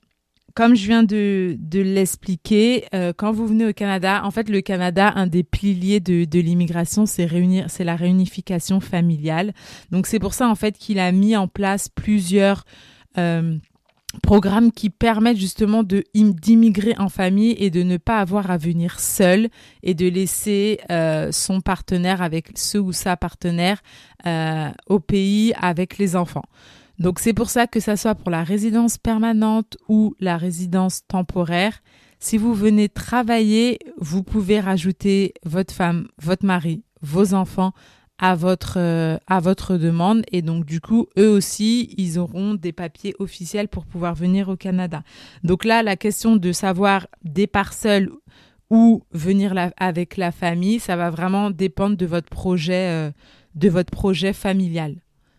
comme 0.57 0.75
je 0.75 0.87
viens 0.87 1.03
de, 1.03 1.55
l'expliquer, 1.71 2.85
euh, 2.95 3.13
quand 3.15 3.31
vous 3.31 3.45
venez 3.45 3.67
au 3.67 3.73
Canada, 3.73 4.21
en 4.23 4.31
fait, 4.31 4.49
le 4.49 4.61
Canada, 4.61 5.13
un 5.15 5.27
des 5.27 5.43
piliers 5.43 5.99
de, 5.99 6.39
l'immigration, 6.39 7.05
c'est 7.05 7.27
la 7.27 7.95
réunification 7.95 8.79
familiale. 8.79 9.53
Donc, 9.91 10.07
c'est 10.07 10.17
pour 10.17 10.33
ça, 10.33 10.49
en 10.49 10.55
fait, 10.55 10.75
qu'il 10.75 10.97
a 10.97 11.11
mis 11.11 11.35
en 11.35 11.47
place 11.47 11.89
plusieurs 11.89 12.63
euh, 13.19 13.55
programmes 14.23 14.71
qui 14.71 14.89
permettent 14.89 15.37
justement 15.37 15.83
d'immigrer 15.83 16.95
en 16.97 17.09
famille 17.09 17.55
et 17.59 17.69
de 17.69 17.83
ne 17.83 17.97
pas 17.97 18.17
avoir 18.17 18.49
à 18.49 18.57
venir 18.57 18.99
seul 18.99 19.49
et 19.83 19.93
de 19.93 20.07
laisser 20.07 20.79
euh, 20.89 21.31
son 21.31 21.61
partenaire 21.61 22.23
avec 22.23 22.49
ce 22.55 22.79
ou 22.79 22.93
sa 22.93 23.15
partenaire 23.15 23.83
au 24.87 24.99
pays 24.99 25.53
avec 25.61 25.99
les 25.99 26.15
enfants. 26.15 26.45
Donc 26.99 27.19
c'est 27.19 27.33
pour 27.33 27.49
ça 27.49 27.67
que 27.67 27.79
ça 27.79 27.95
soit 27.95 28.15
pour 28.15 28.31
la 28.31 28.43
résidence 28.43 28.97
permanente 28.97 29.77
ou 29.87 30.15
la 30.19 30.37
résidence 30.37 31.05
temporaire, 31.07 31.81
si 32.19 32.37
vous 32.37 32.53
venez 32.55 32.89
travailler, 32.89 33.77
vous 33.97 34.23
pouvez 34.23 34.59
rajouter 34.59 35.33
votre 35.45 35.73
femme, 35.73 36.07
votre 36.19 36.45
mari, 36.45 36.83
vos 37.01 37.35
enfants 37.35 37.73
à 38.17 38.33
votre 38.33 38.79
euh, 38.79 39.17
à 39.27 39.39
votre 39.39 39.77
demande 39.77 40.23
et 40.31 40.41
donc 40.41 40.65
du 40.65 40.81
coup 40.81 41.05
eux 41.19 41.29
aussi 41.29 41.93
ils 41.97 42.17
auront 42.17 42.55
des 42.55 42.71
papiers 42.71 43.13
officiels 43.19 43.67
pour 43.67 43.85
pouvoir 43.85 44.15
venir 44.15 44.49
au 44.49 44.55
Canada. 44.55 45.03
Donc 45.43 45.63
là 45.63 45.83
la 45.83 45.95
question 45.95 46.35
de 46.35 46.51
savoir 46.51 47.05
départ 47.23 47.73
seul 47.73 48.09
ou 48.71 49.03
venir 49.11 49.53
avec 49.77 50.17
la 50.17 50.31
famille, 50.31 50.79
ça 50.79 50.95
va 50.95 51.11
vraiment 51.11 51.51
dépendre 51.51 51.95
de 51.95 52.05
votre 52.07 52.29
projet 52.29 52.89
euh, 52.89 53.11
de 53.53 53.69
votre 53.69 53.91
projet 53.91 54.33
familial. 54.33 54.95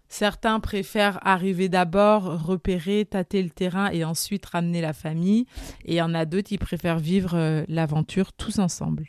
Certains 0.09 0.59
préfèrent 0.59 1.19
arriver 1.23 1.69
d'abord, 1.69 2.45
repérer, 2.45 3.05
tâter 3.05 3.43
le 3.43 3.51
terrain 3.51 3.91
et 3.91 4.05
ensuite 4.05 4.47
ramener 4.47 4.81
la 4.81 4.93
famille. 4.95 5.47
Et 5.85 5.95
il 5.95 5.97
y 5.97 6.03
en 6.03 6.15
a 6.15 6.25
d'autres 6.25 6.49
qui 6.49 6.59
préfèrent 6.59 6.99
vivre 6.99 7.33
euh, 7.35 7.65
l'aventure 7.69 8.33
tous 8.33 8.59
ensemble. 8.59 9.07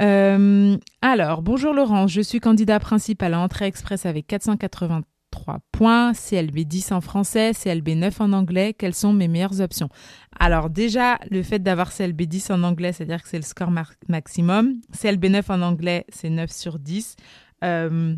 Euh, 0.00 0.76
alors, 1.02 1.42
bonjour 1.42 1.74
Laurence, 1.74 2.10
je 2.10 2.22
suis 2.22 2.40
candidat 2.40 2.80
principal 2.80 3.34
à 3.34 3.40
entrée 3.40 3.66
express 3.66 4.06
avec 4.06 4.26
483 4.26 5.60
points, 5.70 6.12
CLB 6.14 6.60
10 6.60 6.92
en 6.92 7.00
français, 7.02 7.52
CLB 7.52 7.90
9 7.90 8.20
en 8.22 8.32
anglais. 8.32 8.74
Quelles 8.76 8.94
sont 8.94 9.12
mes 9.12 9.28
meilleures 9.28 9.60
options? 9.60 9.90
Alors 10.40 10.70
déjà, 10.70 11.18
le 11.30 11.42
fait 11.42 11.58
d'avoir 11.58 11.94
CLB 11.94 12.22
10 12.22 12.50
en 12.50 12.62
anglais, 12.62 12.92
c'est-à-dire 12.92 13.22
que 13.22 13.28
c'est 13.28 13.36
le 13.36 13.42
score 13.42 13.70
maximum. 14.08 14.74
CLB 14.98 15.26
9 15.26 15.50
en 15.50 15.60
anglais, 15.60 16.06
c'est 16.08 16.30
9 16.30 16.50
sur 16.50 16.78
10. 16.78 17.16
Euh, 17.62 18.16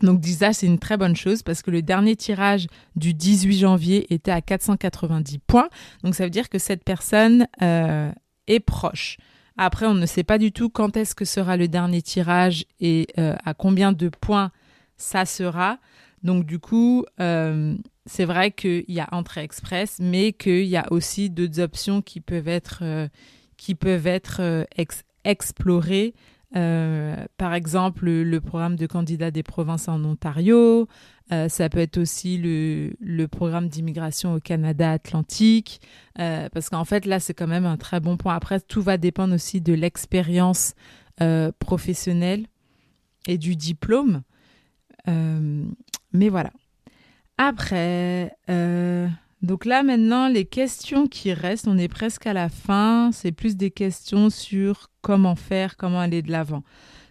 donc 0.00 0.20
déjà, 0.20 0.52
c'est 0.52 0.66
une 0.66 0.78
très 0.78 0.96
bonne 0.96 1.16
chose 1.16 1.42
parce 1.42 1.62
que 1.62 1.70
le 1.70 1.82
dernier 1.82 2.14
tirage 2.16 2.66
du 2.96 3.14
18 3.14 3.58
janvier 3.58 4.12
était 4.12 4.30
à 4.30 4.40
490 4.40 5.38
points. 5.38 5.68
Donc 6.04 6.14
ça 6.14 6.24
veut 6.24 6.30
dire 6.30 6.48
que 6.48 6.58
cette 6.58 6.84
personne 6.84 7.48
euh, 7.62 8.12
est 8.46 8.60
proche. 8.60 9.16
Après, 9.56 9.86
on 9.86 9.94
ne 9.94 10.06
sait 10.06 10.22
pas 10.22 10.38
du 10.38 10.52
tout 10.52 10.68
quand 10.68 10.96
est-ce 10.96 11.16
que 11.16 11.24
sera 11.24 11.56
le 11.56 11.66
dernier 11.66 12.00
tirage 12.00 12.64
et 12.80 13.08
euh, 13.18 13.34
à 13.44 13.54
combien 13.54 13.92
de 13.92 14.08
points 14.08 14.52
ça 14.96 15.24
sera. 15.24 15.78
Donc 16.22 16.46
du 16.46 16.60
coup, 16.60 17.04
euh, 17.20 17.76
c'est 18.06 18.24
vrai 18.24 18.52
qu'il 18.52 18.84
y 18.88 19.00
a 19.00 19.08
entrée 19.10 19.42
express, 19.42 19.98
mais 20.00 20.32
qu'il 20.32 20.64
y 20.64 20.76
a 20.76 20.86
aussi 20.92 21.28
d'autres 21.28 21.60
options 21.60 22.02
qui 22.02 22.20
peuvent 22.20 22.48
être, 22.48 23.08
qui 23.56 23.74
peuvent 23.74 24.06
être 24.06 24.66
explorées 25.24 26.14
par 26.52 27.54
exemple, 27.54 28.06
le, 28.06 28.40
programme 28.40 28.76
de 28.76 28.86
candidat 28.86 29.30
des 29.30 29.42
provinces 29.42 29.88
en 29.88 30.04
Ontario. 30.04 30.88
Euh, 31.30 31.48
ça 31.48 31.68
peut 31.68 31.80
être 31.80 31.98
aussi 31.98 32.38
le, 32.38 32.94
le 33.00 33.28
programme 33.28 33.68
d'immigration 33.68 34.34
au 34.34 34.40
Canada 34.40 34.92
Atlantique. 34.92 35.80
Euh, 36.18 36.48
parce 36.52 36.70
qu'en 36.70 36.84
fait, 36.84 37.04
là, 37.04 37.20
c'est 37.20 37.34
quand 37.34 37.46
même 37.46 37.66
un 37.66 37.76
très 37.76 38.00
bon 38.00 38.16
point. 38.16 38.34
Après, 38.34 38.60
tout 38.60 38.80
va 38.80 38.96
dépendre 38.96 39.34
aussi 39.34 39.60
de 39.60 39.74
l'expérience 39.74 40.74
professionnelle 41.58 42.46
et 43.26 43.38
du 43.38 43.56
diplôme. 43.56 44.22
mais 45.06 46.28
voilà. 46.28 46.52
Après, 47.38 48.32
donc 49.40 49.64
là, 49.64 49.84
maintenant, 49.84 50.28
les 50.28 50.44
questions 50.44 51.06
qui 51.06 51.32
restent, 51.32 51.68
on 51.68 51.78
est 51.78 51.88
presque 51.88 52.26
à 52.26 52.32
la 52.32 52.48
fin. 52.48 53.10
C'est 53.12 53.30
plus 53.30 53.56
des 53.56 53.70
questions 53.70 54.30
sur 54.30 54.90
comment 55.00 55.36
faire, 55.36 55.76
comment 55.76 56.00
aller 56.00 56.22
de 56.22 56.32
l'avant. 56.32 56.64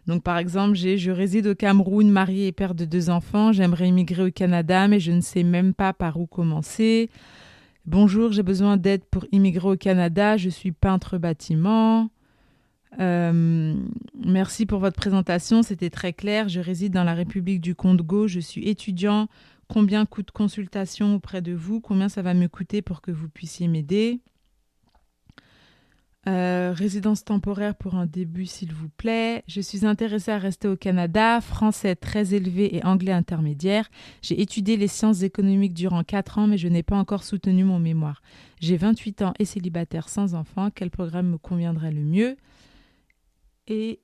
Donc, 0.08 0.24
par 0.24 0.38
exemple, 0.38 0.76
j'ai 0.76 0.98
je 0.98 1.12
réside 1.12 1.48
au 1.48 1.56
Cameroun, 1.56 2.10
marié 2.10 2.48
et 2.48 2.52
père 2.52 2.76
de 2.76 2.86
deux 2.86 3.10
enfants. 3.10 3.54
J'aimerais 3.54 3.88
immigrer 3.88 4.24
au 4.24 4.32
Canada, 4.32 4.88
mais 4.88 5.00
je 5.00 5.12
ne 5.12 5.22
sais 5.22 5.44
même 5.44 5.74
pas 5.74 5.94
par 5.94 6.20
où 6.20 6.28
commencer. 6.28 7.10
Bonjour, 7.86 8.34
j'ai 8.34 8.44
besoin 8.44 8.76
d'aide 8.76 9.06
pour 9.06 9.26
immigrer 9.32 9.70
au 9.70 9.78
Canada. 9.78 10.36
Je 10.36 10.50
suis 10.50 10.74
peintre 10.74 11.18
bâtiment. 11.18 12.10
merci 12.98 14.66
pour 14.66 14.80
votre 14.80 14.98
présentation, 14.98 15.64
c'était 15.64 15.90
très 15.90 16.12
clair. 16.12 16.50
Je 16.50 16.60
réside 16.60 16.92
dans 16.94 17.06
la 17.06 17.14
République 17.14 17.62
du 17.62 17.74
Congo, 17.74 18.28
je 18.28 18.42
suis 18.42 18.68
étudiant. 18.68 19.30
Combien 19.68 20.06
coûte 20.06 20.32
consultation 20.32 21.16
auprès 21.16 21.42
de 21.42 21.54
vous 21.54 21.82
Combien 21.82 22.10
ça 22.10 22.22
va 22.22 22.34
me 22.34 22.48
coûter 22.48 22.82
pour 22.82 23.02
que 23.02 23.12
vous 23.12 23.30
puissiez 23.30 23.68
m'aider 23.68 24.22
euh, 26.28 26.74
résidence 26.76 27.24
temporaire 27.24 27.76
pour 27.76 27.96
un 27.96 28.06
début, 28.06 28.46
s'il 28.46 28.74
vous 28.74 28.90
plaît. 28.90 29.46
Je 29.48 29.62
suis 29.62 29.86
intéressée 29.86 30.32
à 30.32 30.38
rester 30.38 30.68
au 30.68 30.76
Canada, 30.76 31.40
français 31.40 31.96
très 31.96 32.34
élevé 32.34 32.76
et 32.76 32.84
anglais 32.84 33.14
intermédiaire. 33.14 33.90
J'ai 34.22 34.42
étudié 34.42 34.76
les 34.76 34.90
sciences 34.90 35.22
économiques 35.22 35.74
durant 35.74 36.04
4 36.04 36.40
ans, 36.40 36.48
mais 36.48 36.58
je 36.58 36.68
n'ai 36.68 36.84
pas 36.84 36.98
encore 36.98 37.24
soutenu 37.24 37.64
mon 37.64 37.80
mémoire. 37.80 38.22
J'ai 38.60 38.76
28 38.76 39.22
ans 39.22 39.34
et 39.40 39.46
célibataire 39.46 40.10
sans 40.10 40.36
enfant. 40.36 40.70
Quel 40.70 40.90
programme 40.90 41.30
me 41.30 41.38
conviendrait 41.38 41.92
le 41.92 42.02
mieux? 42.02 42.36
Et 43.68 44.02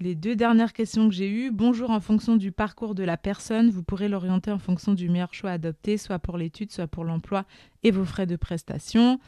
les 0.00 0.14
deux 0.14 0.36
dernières 0.36 0.72
questions 0.72 1.08
que 1.08 1.14
j'ai 1.14 1.30
eues. 1.30 1.50
Bonjour, 1.50 1.90
en 1.90 2.00
fonction 2.00 2.36
du 2.36 2.52
parcours 2.52 2.94
de 2.94 3.02
la 3.02 3.16
personne, 3.16 3.70
vous 3.70 3.82
pourrez 3.82 4.08
l'orienter 4.08 4.50
en 4.50 4.58
fonction 4.58 4.94
du 4.94 5.08
meilleur 5.08 5.34
choix 5.34 5.50
adopté, 5.50 5.98
soit 5.98 6.18
pour 6.18 6.38
l'étude, 6.38 6.72
soit 6.72 6.86
pour 6.86 7.04
l'emploi 7.04 7.44
et 7.82 7.90
vos 7.90 8.04
frais 8.04 8.26
de 8.26 8.36
prestation. 8.36 9.18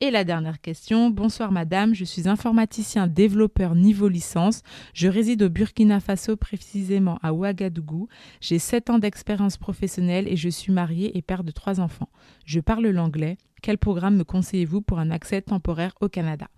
Et 0.00 0.10
la 0.10 0.24
dernière 0.24 0.60
question. 0.60 1.10
Bonsoir 1.10 1.52
madame, 1.52 1.94
je 1.94 2.04
suis 2.04 2.28
informaticien 2.28 3.06
développeur 3.06 3.76
niveau 3.76 4.08
licence. 4.08 4.62
Je 4.94 5.06
réside 5.06 5.42
au 5.42 5.48
Burkina 5.48 6.00
Faso, 6.00 6.36
précisément 6.36 7.20
à 7.22 7.32
Ouagadougou. 7.32 8.08
J'ai 8.40 8.58
7 8.58 8.90
ans 8.90 8.98
d'expérience 8.98 9.56
professionnelle 9.56 10.26
et 10.26 10.36
je 10.36 10.48
suis 10.48 10.72
mariée 10.72 11.16
et 11.16 11.22
père 11.22 11.44
de 11.44 11.52
trois 11.52 11.78
enfants. 11.78 12.08
Je 12.44 12.58
parle 12.58 12.88
l'anglais. 12.88 13.38
Quel 13.62 13.78
programme 13.78 14.16
me 14.16 14.24
conseillez-vous 14.24 14.82
pour 14.82 14.98
un 14.98 15.12
accès 15.12 15.40
temporaire 15.40 15.94
au 16.00 16.08
Canada? 16.08 16.48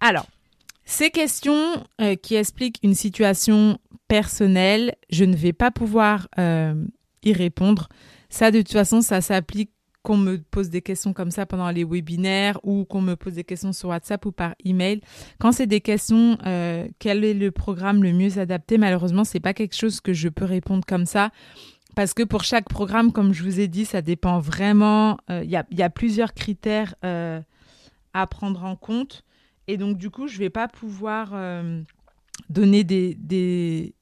Alors, 0.00 0.26
ces 0.84 1.10
questions 1.10 1.84
euh, 2.00 2.16
qui 2.16 2.34
expliquent 2.34 2.78
une 2.82 2.94
situation 2.94 3.78
personnelle, 4.08 4.94
je 5.10 5.24
ne 5.24 5.36
vais 5.36 5.52
pas 5.52 5.70
pouvoir 5.70 6.28
euh, 6.38 6.74
y 7.22 7.32
répondre. 7.32 7.88
Ça, 8.28 8.50
de 8.50 8.58
toute 8.58 8.72
façon, 8.72 9.00
ça 9.00 9.20
s'applique 9.20 9.70
qu'on 10.02 10.16
me 10.16 10.38
pose 10.38 10.68
des 10.68 10.82
questions 10.82 11.12
comme 11.12 11.30
ça 11.30 11.46
pendant 11.46 11.70
les 11.70 11.84
webinaires 11.84 12.58
ou 12.64 12.84
qu'on 12.84 13.00
me 13.00 13.14
pose 13.14 13.34
des 13.34 13.44
questions 13.44 13.72
sur 13.72 13.90
WhatsApp 13.90 14.26
ou 14.26 14.32
par 14.32 14.56
email. 14.64 15.00
Quand 15.38 15.52
c'est 15.52 15.68
des 15.68 15.80
questions, 15.80 16.36
euh, 16.44 16.88
quel 16.98 17.24
est 17.24 17.34
le 17.34 17.52
programme 17.52 18.02
le 18.02 18.12
mieux 18.12 18.38
adapté 18.40 18.78
Malheureusement, 18.78 19.22
c'est 19.22 19.38
pas 19.38 19.54
quelque 19.54 19.76
chose 19.76 20.00
que 20.00 20.12
je 20.12 20.28
peux 20.28 20.44
répondre 20.44 20.84
comme 20.84 21.06
ça. 21.06 21.30
Parce 21.94 22.14
que 22.14 22.24
pour 22.24 22.42
chaque 22.42 22.68
programme, 22.68 23.12
comme 23.12 23.32
je 23.32 23.44
vous 23.44 23.60
ai 23.60 23.68
dit, 23.68 23.84
ça 23.84 24.02
dépend 24.02 24.40
vraiment. 24.40 25.18
Il 25.28 25.50
y, 25.50 25.82
a, 25.82 25.90
plusieurs 25.90 26.32
critères 26.32 26.94
à 27.02 28.26
prendre 28.26 28.64
en 28.64 28.76
compte. 28.76 29.24
Et 29.68 29.76
donc, 29.76 29.96
du 29.96 30.10
coup, 30.10 30.26
je 30.26 30.34
ne 30.34 30.38
vais 30.40 30.50
pas 30.50 30.68
pouvoir 30.68 31.30
euh, 31.34 31.82
donner 32.48 32.84
des, 32.84 33.16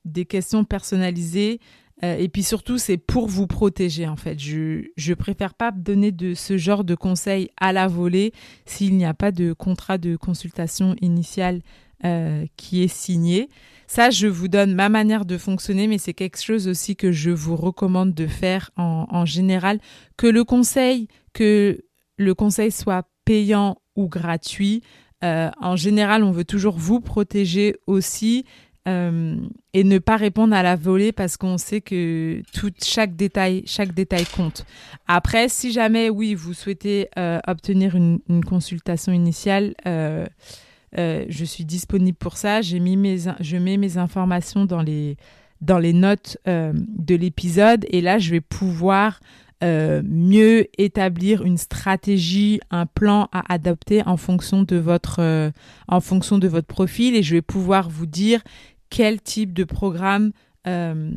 des, 0.05 0.25
questions 0.25 0.65
personnalisées. 0.65 1.61
Euh, 2.03 2.17
et 2.17 2.29
puis 2.29 2.43
surtout, 2.43 2.79
c'est 2.79 2.97
pour 2.97 3.29
vous 3.29 3.47
protéger, 3.47 4.09
en 4.09 4.17
fait. 4.17 4.39
Je 4.39 4.87
ne 4.97 5.15
préfère 5.15 5.55
pas 5.55 5.71
donner 5.71 6.13
de 6.13 6.35
ce 6.35 6.57
genre 6.57 6.85
de 6.85 6.95
conseils 6.95 7.51
à 7.59 7.73
la 7.73 7.89
volée 7.89 8.33
s'il 8.65 8.97
n'y 8.97 9.05
a 9.05 9.15
pas 9.15 9.33
de 9.33 9.53
contrat 9.53 9.99
de 9.99 10.17
consultation 10.17 10.97
initiale 11.01 11.61
euh, 12.05 12.47
qui 12.57 12.83
est 12.83 12.89
signé. 12.89 13.51
Ça, 13.87 14.09
je 14.09 14.27
vous 14.27 14.49
donne 14.49 14.75
ma 14.75 14.89
manière 14.89 15.27
de 15.27 15.37
fonctionner, 15.37 15.89
mais 15.89 15.99
c'est 15.99 16.15
quelque 16.15 16.41
chose 16.41 16.69
aussi 16.69 16.97
que 16.97 17.13
je 17.13 17.31
vous 17.31 17.57
recommande 17.57 18.15
de 18.15 18.27
faire 18.27 18.71
en, 18.77 19.07
en 19.11 19.27
général. 19.27 19.81
Que 20.17 20.27
le 20.27 20.45
conseil, 20.45 21.09
que 21.35 21.85
le 22.17 22.35
conseil 22.35 22.71
soit 22.71 23.07
payant 23.27 23.77
ou 23.97 24.09
gratuit, 24.09 24.83
euh, 25.25 25.51
en 25.61 25.77
général, 25.77 26.25
on 26.25 26.31
veut 26.31 26.45
toujours 26.45 26.77
vous 26.77 27.01
protéger 27.01 27.77
aussi 27.87 28.45
euh, 28.89 29.37
et 29.75 29.85
ne 29.85 29.99
pas 29.99 30.17
répondre 30.17 30.55
à 30.55 30.63
la 30.63 30.77
volée 30.77 31.13
parce 31.13 31.37
qu'on 31.37 31.59
sait 31.59 31.83
que 31.83 32.43
tout, 32.55 32.73
chaque 32.83 33.17
détail, 33.17 33.63
chaque 33.67 33.93
détail 33.93 34.25
compte. 34.25 34.65
Après, 35.07 35.49
si 35.49 35.73
jamais, 35.73 36.09
oui, 36.09 36.35
vous 36.35 36.55
souhaitez 36.55 37.09
euh, 37.19 37.39
obtenir 37.47 37.95
une, 37.95 38.21
consultation 38.45 39.13
initiale, 39.13 39.75
je 39.85 41.45
suis 41.45 41.65
disponible 41.65 42.17
pour 42.17 42.37
ça. 42.37 42.61
Mis 42.63 42.97
mes, 42.97 43.19
je 43.41 43.57
mets 43.59 43.77
mes 43.77 43.99
informations 43.99 44.65
dans 44.65 44.83
les, 44.83 45.17
dans 45.61 45.79
les 45.79 45.93
notes 45.93 46.39
de 46.47 47.15
l'épisode 47.15 47.85
et 47.91 48.01
là, 48.01 48.19
je 48.19 48.31
vais 48.31 48.41
pouvoir 48.41 49.21
euh, 49.63 50.01
mieux 50.07 50.69
établir 50.79 51.43
une 51.43 51.59
stratégie, 51.59 52.61
un 52.71 52.87
plan 52.87 53.29
à 53.31 53.53
adopter 53.53 54.03
en 54.07 54.17
fonction 54.17 54.63
de 54.63 54.77
votre 54.77 55.17
euh, 55.19 55.51
en 55.87 56.01
fonction 56.01 56.39
de 56.39 56.49
votre 56.49 56.67
profil 56.67 57.15
et 57.15 57.23
je 57.23 57.35
vais 57.35 57.43
pouvoir 57.43 57.91
vous 57.91 58.07
dire 58.07 58.41
quel 58.89 59.21
type 59.21 59.53
de 59.53 59.65
programme 59.65 60.33
euh, 60.67 61.11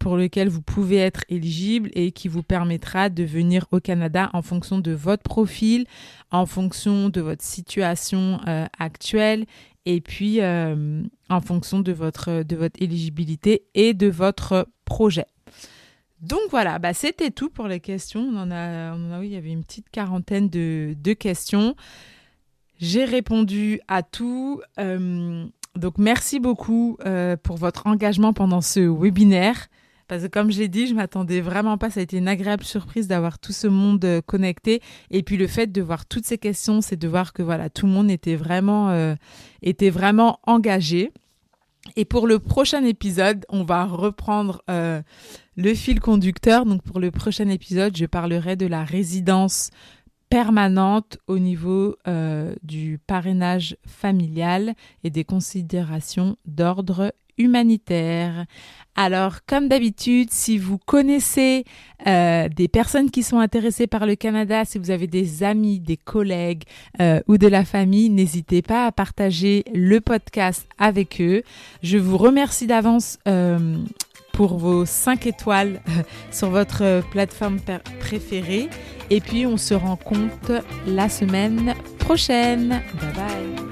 pour 0.00 0.16
lequel 0.16 0.48
vous 0.48 0.62
pouvez 0.62 0.96
être 0.96 1.22
éligible 1.28 1.88
et 1.94 2.10
qui 2.10 2.26
vous 2.26 2.42
permettra 2.42 3.08
de 3.08 3.22
venir 3.22 3.66
au 3.70 3.78
Canada 3.78 4.30
en 4.32 4.42
fonction 4.42 4.80
de 4.80 4.90
votre 4.90 5.22
profil, 5.22 5.86
en 6.32 6.44
fonction 6.44 7.08
de 7.08 7.20
votre 7.20 7.44
situation 7.44 8.40
actuelle 8.78 9.46
et 9.86 10.00
puis 10.00 10.40
en 10.42 11.40
fonction 11.40 11.80
de 11.80 11.92
votre 11.92 12.42
de 12.42 12.56
votre 12.56 12.82
éligibilité 12.82 13.62
et 13.74 13.94
de 13.94 14.08
votre 14.08 14.68
projet. 14.84 15.26
Donc 16.22 16.40
voilà, 16.50 16.78
bah 16.78 16.94
c'était 16.94 17.30
tout 17.30 17.50
pour 17.50 17.66
les 17.68 17.80
questions. 17.80 18.20
On 18.20 18.36
en 18.36 18.50
a, 18.50 19.22
il 19.22 19.30
y 19.30 19.36
avait 19.36 19.50
une 19.50 19.64
petite 19.64 19.90
quarantaine 19.90 20.48
de, 20.48 21.12
questions. 21.12 21.76
J'ai 22.78 23.04
répondu 23.04 23.80
à 23.88 24.02
tout. 24.02 24.60
Euh, 24.78 25.46
donc 25.74 25.98
merci 25.98 26.40
beaucoup 26.40 26.96
euh, 27.04 27.36
pour 27.36 27.56
votre 27.56 27.86
engagement 27.86 28.32
pendant 28.32 28.60
ce 28.60 28.80
webinaire. 28.80 29.68
Parce 30.08 30.22
que 30.22 30.28
comme 30.28 30.52
je 30.52 30.60
l'ai 30.60 30.68
dit, 30.68 30.86
je 30.86 30.94
m'attendais 30.94 31.40
vraiment 31.40 31.78
pas. 31.78 31.90
Ça 31.90 32.00
a 32.00 32.02
été 32.02 32.16
une 32.16 32.28
agréable 32.28 32.64
surprise 32.64 33.08
d'avoir 33.08 33.38
tout 33.38 33.52
ce 33.52 33.66
monde 33.66 34.04
euh, 34.04 34.22
connecté. 34.22 34.80
Et 35.10 35.22
puis 35.22 35.36
le 35.36 35.46
fait 35.46 35.66
de 35.66 35.82
voir 35.82 36.06
toutes 36.06 36.24
ces 36.24 36.38
questions, 36.38 36.80
c'est 36.80 36.96
de 36.96 37.08
voir 37.08 37.34
que 37.34 37.42
voilà, 37.42 37.68
tout 37.68 37.86
le 37.86 37.92
monde 37.92 38.10
était 38.10 38.36
vraiment 38.36 39.18
engagé. 40.44 41.12
Et 41.94 42.04
pour 42.04 42.26
le 42.26 42.38
prochain 42.38 42.84
épisode, 42.84 43.44
on 43.48 43.64
va 43.64 43.84
reprendre 43.84 44.62
le 44.68 45.74
fil 45.74 46.00
conducteur. 46.00 46.66
Donc 46.66 46.82
pour 46.82 47.00
le 47.00 47.10
prochain 47.10 47.48
épisode, 47.48 47.96
je 47.96 48.06
parlerai 48.06 48.56
de 48.56 48.66
la 48.66 48.84
résidence 48.84 49.70
permanente 50.28 51.18
au 51.26 51.38
niveau 51.38 51.96
euh, 52.08 52.54
du 52.62 52.98
parrainage 53.06 53.76
familial 53.86 54.74
et 55.04 55.10
des 55.10 55.24
considérations 55.24 56.36
d'ordre 56.46 57.12
humanitaire. 57.38 58.46
Alors, 58.94 59.40
comme 59.46 59.68
d'habitude, 59.68 60.28
si 60.30 60.56
vous 60.56 60.78
connaissez 60.78 61.64
euh, 62.06 62.48
des 62.48 62.66
personnes 62.66 63.10
qui 63.10 63.22
sont 63.22 63.38
intéressées 63.38 63.86
par 63.86 64.06
le 64.06 64.16
Canada, 64.16 64.64
si 64.64 64.78
vous 64.78 64.90
avez 64.90 65.06
des 65.06 65.42
amis, 65.42 65.80
des 65.80 65.98
collègues 65.98 66.62
euh, 67.00 67.20
ou 67.28 67.36
de 67.36 67.46
la 67.46 67.64
famille, 67.64 68.08
n'hésitez 68.08 68.62
pas 68.62 68.86
à 68.86 68.92
partager 68.92 69.64
le 69.74 70.00
podcast 70.00 70.66
avec 70.78 71.20
eux. 71.20 71.42
Je 71.82 71.98
vous 71.98 72.16
remercie 72.16 72.66
d'avance 72.66 73.18
pour 74.36 74.58
vos 74.58 74.84
5 74.84 75.26
étoiles 75.26 75.80
euh, 75.88 76.02
sur 76.30 76.50
votre 76.50 76.84
euh, 76.84 77.00
plateforme 77.00 77.58
préférée. 77.98 78.68
Et 79.10 79.20
puis 79.20 79.46
on 79.46 79.56
se 79.56 79.74
rencontre 79.74 80.62
la 80.86 81.08
semaine 81.08 81.74
prochaine. 81.98 82.82
Bye 83.00 83.12
bye. 83.14 83.65